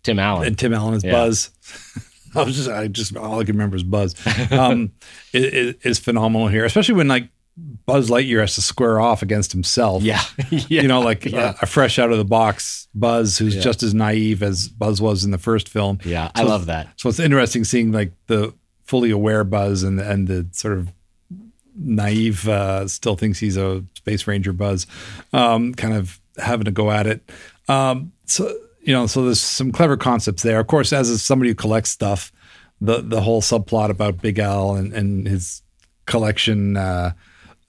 [0.03, 0.47] Tim Allen.
[0.47, 1.11] and Tim Allen as Yeah.
[1.11, 1.49] Buzz.
[2.35, 4.15] I was just, I just all I can remember is Buzz.
[4.51, 4.91] Um,
[5.33, 10.01] is, is phenomenal here, especially when like Buzz Lightyear has to square off against himself.
[10.03, 10.21] Yeah.
[10.49, 10.81] Yeah.
[10.81, 11.51] you know, like Yeah.
[11.59, 13.61] a, a fresh out of the box Buzz, who's Yeah.
[13.61, 15.99] just as naive as Buzz was in the first film.
[16.03, 16.87] Yeah, I love that.
[16.97, 18.53] So it's interesting seeing like the
[18.85, 20.89] fully aware Buzz and and the sort of
[21.75, 24.85] naive uh, still thinks he's a space ranger Buzz,
[25.31, 27.27] um, kind of having to go at it.
[27.67, 28.51] Um, so
[28.81, 30.59] you know, so there's some clever concepts there.
[30.59, 32.31] Of course, as somebody who collects stuff,
[32.81, 35.61] the the whole subplot about Big Al and, and his
[36.05, 37.13] collection uh,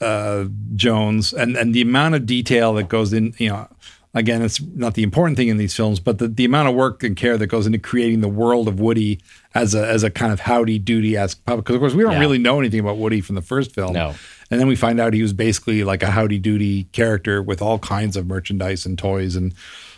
[0.04, 0.46] uh,
[0.76, 3.68] Jones and and the amount of detail that goes in, you know.
[4.16, 7.02] Again, it's not the important thing in these films, but the, the amount of work
[7.02, 9.18] and care that goes into creating the world of Woody
[9.56, 11.64] as a as a kind of howdy doody esque puppet.
[11.64, 12.20] Because of course we don't Yeah.
[12.20, 13.92] really know anything about Woody from the first film.
[13.92, 14.14] No.
[14.52, 17.80] And then we find out he was basically like a howdy doody character with all
[17.80, 19.52] kinds of merchandise and toys and,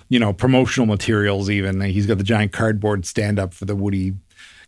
[0.08, 1.78] you know, promotional materials even.
[1.82, 4.14] He's got the giant cardboard stand up for the Woody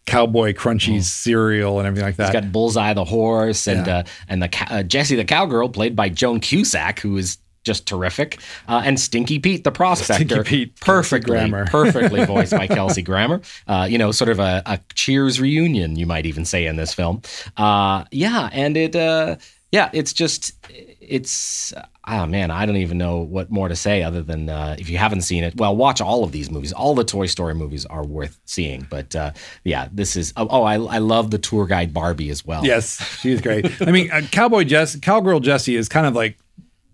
[0.09, 2.33] Cowboy Crunchies cereal and everything like that.
[2.33, 3.99] He's got Bullseye the horse and Yeah.
[3.99, 8.39] uh, and the uh, Jessie the cowgirl played by Joan Cusack, who is just terrific,
[8.67, 13.43] uh, and Stinky Pete the prospector, Stinky Pete, perfectly perfectly voiced by Kelsey Grammer.
[13.67, 16.95] Uh, you know, sort of a, a Cheers reunion, you might even say in this
[16.95, 17.21] film.
[17.59, 19.37] Uh, yeah, and it uh,
[19.73, 24.23] yeah, it's just it's ah man, I don't even know what more to say other
[24.23, 26.73] than uh, if you haven't seen it, well, watch all of these movies.
[26.73, 28.87] All the Toy Story movies are worth seeing.
[28.89, 29.33] But uh,
[29.65, 32.65] yeah, this is oh, oh I, I love the tour guide Barbie as well.
[32.65, 33.71] Yes, she's great.
[33.83, 36.39] I mean, uh, Cowboy Jess, Cowgirl Jessie is kind of like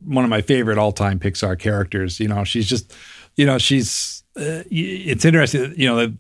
[0.05, 2.19] one of my favorite all-time Pixar characters.
[2.19, 2.93] You know, she's just
[3.37, 4.23] you know, she's.
[4.37, 5.75] Uh, it's interesting.
[5.77, 6.19] You know, that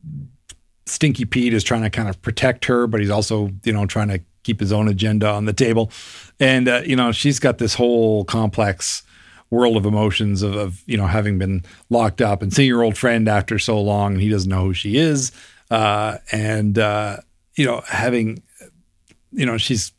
[0.87, 4.09] Stinky Pete is trying to kind of protect her, but he's also you know trying
[4.09, 5.91] to keep his own agenda on the table,
[6.39, 9.03] and uh, you know she's got this whole complex
[9.51, 12.97] world of emotions of, of, you know having been locked up and seeing your old
[12.97, 15.33] friend after so long and he doesn't know who she is.
[15.71, 17.17] Uh, and uh,
[17.57, 18.43] you know having
[19.33, 19.93] you know she's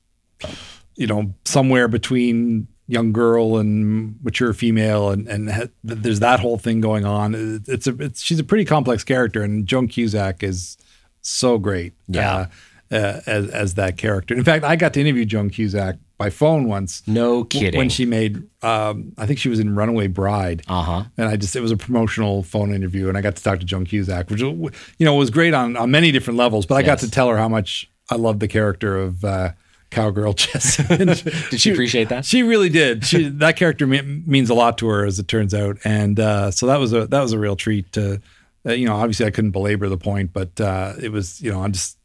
[0.96, 6.58] you know somewhere between young girl and mature female and and ha- there's that whole
[6.58, 7.64] thing going on.
[7.68, 10.78] It's a it's, she's a pretty complex character and Joan Cusack is
[11.22, 11.93] so great.
[12.08, 12.36] Yeah.
[12.36, 12.46] uh,
[12.96, 16.68] uh, as as that character in fact I got to interview Joan Cusack by phone
[16.70, 17.78] once No kidding.
[17.78, 21.04] when she made um, I think she was in Runaway Bride uh huh.
[21.18, 23.66] and I just it was a promotional phone interview, and I got to talk to
[23.66, 24.72] Joan Cusack, which you
[25.02, 26.66] know was great on on many different levels.
[26.66, 29.52] But I got to tell her how much I love the character of uh,
[29.91, 30.78] cowgirl Jess.
[30.88, 32.26] Did she appreciate that?
[32.26, 33.06] She really did.
[33.06, 36.50] She that character me- means a lot to her, as it turns out, and uh,
[36.52, 37.91] so that was a that was a real treat.
[37.93, 38.22] To,
[38.66, 41.62] uh, you know, obviously I couldn't belabor the point, but uh, it was you know
[41.62, 41.98] I'm just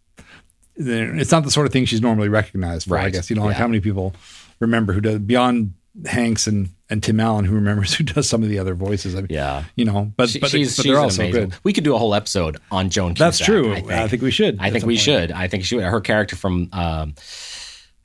[0.88, 2.96] it's not the sort of thing she's normally recognized for.
[2.98, 3.58] I guess you know like Yeah.
[3.58, 4.14] how many people
[4.58, 5.74] remember who does beyond
[6.06, 9.14] Hanks and and Tim Allen who remembers who does some of the other voices.
[9.14, 9.64] I mean, Yeah.
[9.76, 11.48] you know, but She- but, she's, but she's they're an also amazing.
[11.50, 11.58] good.
[11.62, 13.14] We could do a whole episode on Joan.
[13.14, 13.72] That's true.
[13.72, 15.00] I think, I think we should I think we point.
[15.00, 15.32] should.
[15.32, 15.76] I think she.
[15.78, 16.68] Her character from.
[16.72, 17.14] Um,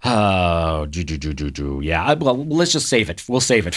[0.06, 1.80] Oh, do, do, do, do, do.
[1.84, 2.04] yeah.
[2.06, 3.24] I- Well, let's just save it.
[3.28, 3.76] We'll save it.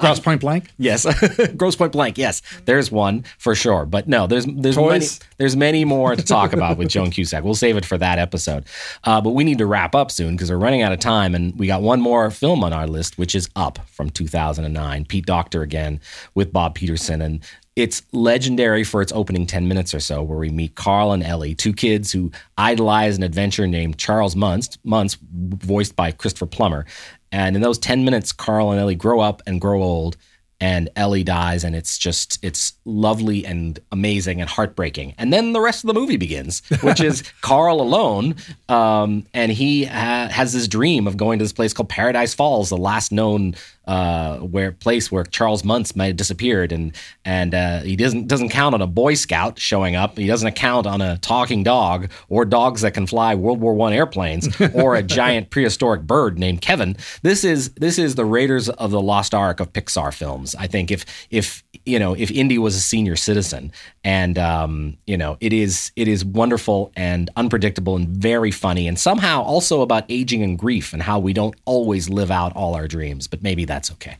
[0.00, 0.68] Grosse Pointe Blank.
[0.78, 1.06] yes,
[1.56, 2.18] Grosse Pointe Blank.
[2.18, 3.86] Yes, there's one for sure.
[3.86, 5.06] But no, there's there's many,
[5.38, 7.44] there's many more to talk about with Joan Cusack.
[7.44, 8.64] We'll save it for that episode.
[9.04, 11.56] Uh, but we need to wrap up soon because we're running out of time, and
[11.58, 15.04] we got one more film on our list, which is Up from 2009.
[15.04, 16.00] Pete Docter again
[16.34, 17.40] with Bob Peterson, and
[17.76, 21.54] it's legendary for its opening 10 minutes or so, where we meet Carl and Ellie,
[21.54, 26.84] two kids who idolize an adventurer named Charles Muntz, Muntz, voiced by Christopher Plummer.
[27.32, 30.16] And in those 10 minutes, Carl and Ellie grow up and grow old,
[30.60, 35.14] and Ellie dies, and it's just, it's lovely and amazing and heartbreaking.
[35.16, 38.34] And then the rest of the movie begins, which is Carl alone,
[38.68, 42.68] um, and he ha- has this dream of going to this place called Paradise Falls,
[42.68, 43.54] the last known
[43.86, 48.50] uh, where place where Charles Muntz might have disappeared, and and uh, he doesn't doesn't
[48.50, 50.16] count on a Boy Scout showing up.
[50.16, 53.92] He doesn't count on a talking dog or dogs that can fly World War One
[53.92, 56.96] airplanes or a giant prehistoric bird named Kevin.
[57.22, 60.54] This is this is the Raiders of the Lost Ark of Pixar films.
[60.54, 63.72] I think if if you know if Indy was a senior citizen,
[64.04, 68.98] and um, you know it is it is wonderful and unpredictable and very funny, and
[68.98, 72.88] somehow also about aging and grief and how we don't always live out all our
[72.88, 74.16] dreams, but maybe that's okay.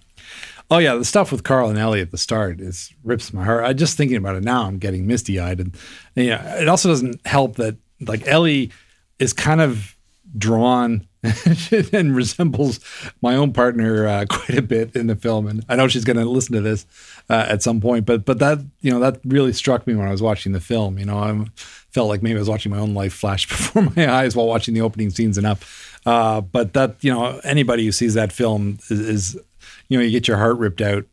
[0.71, 3.65] Oh yeah, the stuff with Carl and Ellie at the start is rips my heart.
[3.65, 5.77] I just thinking about it now, I'm getting misty eyed, and,
[6.17, 8.71] and yeah, it also doesn't help that like Ellie
[9.19, 9.97] is kind of
[10.37, 11.07] drawn
[11.93, 12.81] and resembles
[13.21, 16.17] my own partner uh, quite a bit in the film, and I know she's going
[16.17, 16.87] to listen to this
[17.29, 18.07] uh, at some point.
[18.07, 20.99] But but that you know that really struck me when I was watching the film.
[20.99, 21.45] You know, I
[21.91, 24.75] felt like maybe I was watching my own life flash before my eyes while watching
[24.75, 25.63] the opening scenes and up.
[26.07, 29.41] Uh, but that you know anybody who sees that film is, is
[29.89, 31.05] you know you get your heart ripped out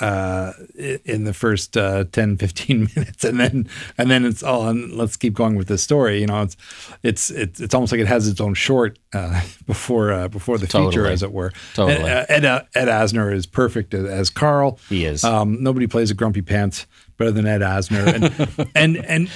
[0.00, 0.52] uh,
[1.04, 3.24] in the first uh, 10 15 minutes.
[3.24, 3.68] And then
[3.98, 6.20] and then it's all and let's keep going with this story.
[6.20, 6.56] You know it's
[7.02, 10.66] it's it's, it's almost like it has its own short uh, before uh, before the
[10.66, 11.52] feature as it were.
[11.74, 12.08] Totally.
[12.10, 14.78] Ed, Ed, Ed Asner is perfect as, as Carl.
[14.88, 15.24] He is.
[15.24, 16.86] um, nobody plays a grumpy pants
[17.16, 18.06] better than Ed Asner.
[18.06, 19.30] And and and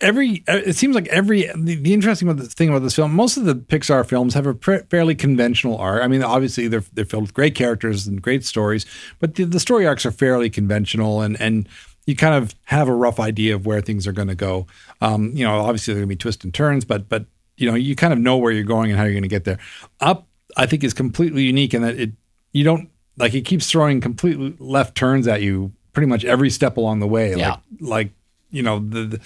[0.00, 3.36] every uh, it seems like every the, the interesting about thing about this film most
[3.36, 6.02] of the pixar films have a pr- fairly conventional arc.
[6.02, 8.86] I mean obviously they're they're filled with great characters and great stories
[9.18, 11.68] but the, the story arcs are fairly conventional and and
[12.06, 14.66] you kind of have a rough idea of where things are going to go.
[15.00, 17.26] Um, you know obviously there are going to be twists and turns but but
[17.56, 19.44] you know you kind of know where you're going and how you're going to get
[19.44, 19.58] there.
[20.00, 20.26] Up
[20.56, 22.12] i think is completely unique in that it
[22.52, 22.88] you don't
[23.18, 27.06] like it keeps throwing completely left turns at you pretty much every step along the
[27.06, 27.34] way.
[27.34, 27.50] Yeah.
[27.50, 28.10] like like
[28.50, 29.20] you know the, the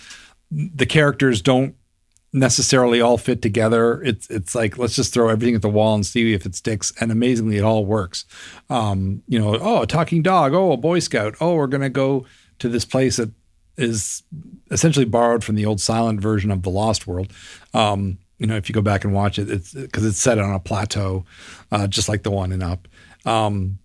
[0.51, 1.75] the characters don't
[2.33, 4.03] necessarily all fit together.
[4.03, 6.93] It's it's like let's just throw everything at the wall and see if it sticks.
[7.01, 8.25] And amazingly, it all works.
[8.69, 10.55] Um, you know, oh, a talking dog.
[10.55, 11.35] Oh, a Boy Scout.
[11.41, 12.27] Oh, we're gonna go
[12.59, 13.31] to this place that
[13.77, 14.23] is
[14.71, 17.33] essentially borrowed from the old silent version of the Lost World.
[17.75, 20.55] Um, you know, if you go back and watch it, it's because it's set on
[20.55, 21.25] a plateau,
[21.73, 22.89] uh, just like the one in Up.
[23.25, 23.79] Um,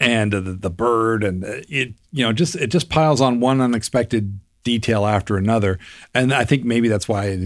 [0.00, 3.60] and the, the bird and uh, it you know just it just piles on one
[3.60, 5.78] unexpected detail after another.
[6.14, 7.40] And i think maybe that's why it,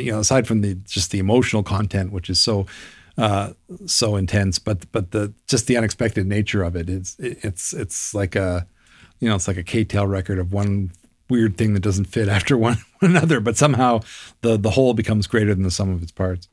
[0.00, 2.66] you know aside from the just the emotional content which is so
[3.18, 3.52] uh
[3.86, 8.36] so intense but but the just the unexpected nature of it it's it's it's like
[8.36, 8.66] a
[9.20, 10.92] you know it's like a K-tel record of one
[11.28, 14.00] weird thing that doesn't fit after one, one another but somehow
[14.42, 16.48] the the whole becomes greater than the sum of its parts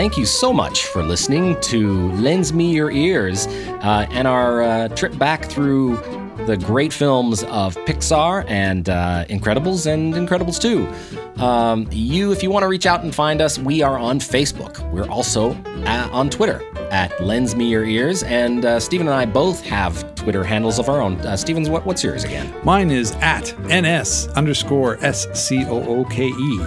[0.00, 4.88] thank you so much for listening to Lends Me Your Ears uh, and our uh,
[4.88, 5.96] trip back through
[6.46, 11.44] the great films of Pixar and uh, Incredibles and Incredibles 2.
[11.44, 14.90] Um, you, if you want to reach out and find us, we are on Facebook.
[14.90, 15.52] We're also
[15.84, 20.14] uh, on Twitter at Lends Me Your Ears, and uh, Stephen and I both have
[20.14, 21.20] Twitter handles of our own.
[21.20, 22.50] Uh, Stephen's, what, what's yours again?
[22.64, 26.60] Mine is at ns underscore s c o o k e.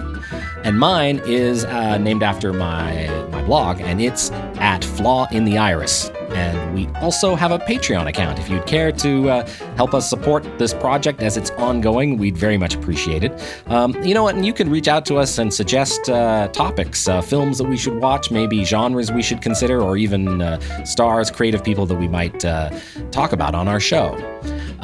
[0.64, 5.58] And mine is uh, named after my my blog, and it's at Flaw in the
[5.58, 6.10] Iris.
[6.30, 8.38] And we also have a Patreon account.
[8.38, 9.46] If you'd care to uh,
[9.76, 13.32] help us support this project as it's ongoing, we'd very much appreciate it.
[13.66, 14.36] Um, you know what?
[14.36, 17.76] And you can reach out to us and suggest uh, topics, uh, films that we
[17.76, 22.08] should watch, maybe genres we should consider, or even uh, stars, creative people that we
[22.08, 22.70] might uh,
[23.10, 24.16] talk about on our show.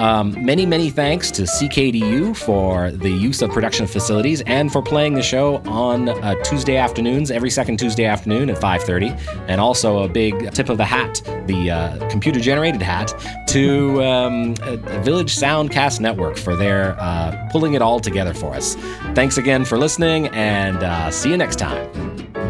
[0.01, 5.13] Um, many, many thanks to CKDU for the use of production facilities and for playing
[5.13, 9.11] the show on uh, Tuesday afternoons, every second Tuesday afternoon at 5:30,
[9.47, 13.13] and also a big tip of the hat, the uh, computer-generated hat,
[13.49, 14.55] to um,
[15.05, 18.77] Village Soundcast Network for their uh, pulling it all together for us.
[19.15, 22.50] Thanks again for listening, and uh, see you next time.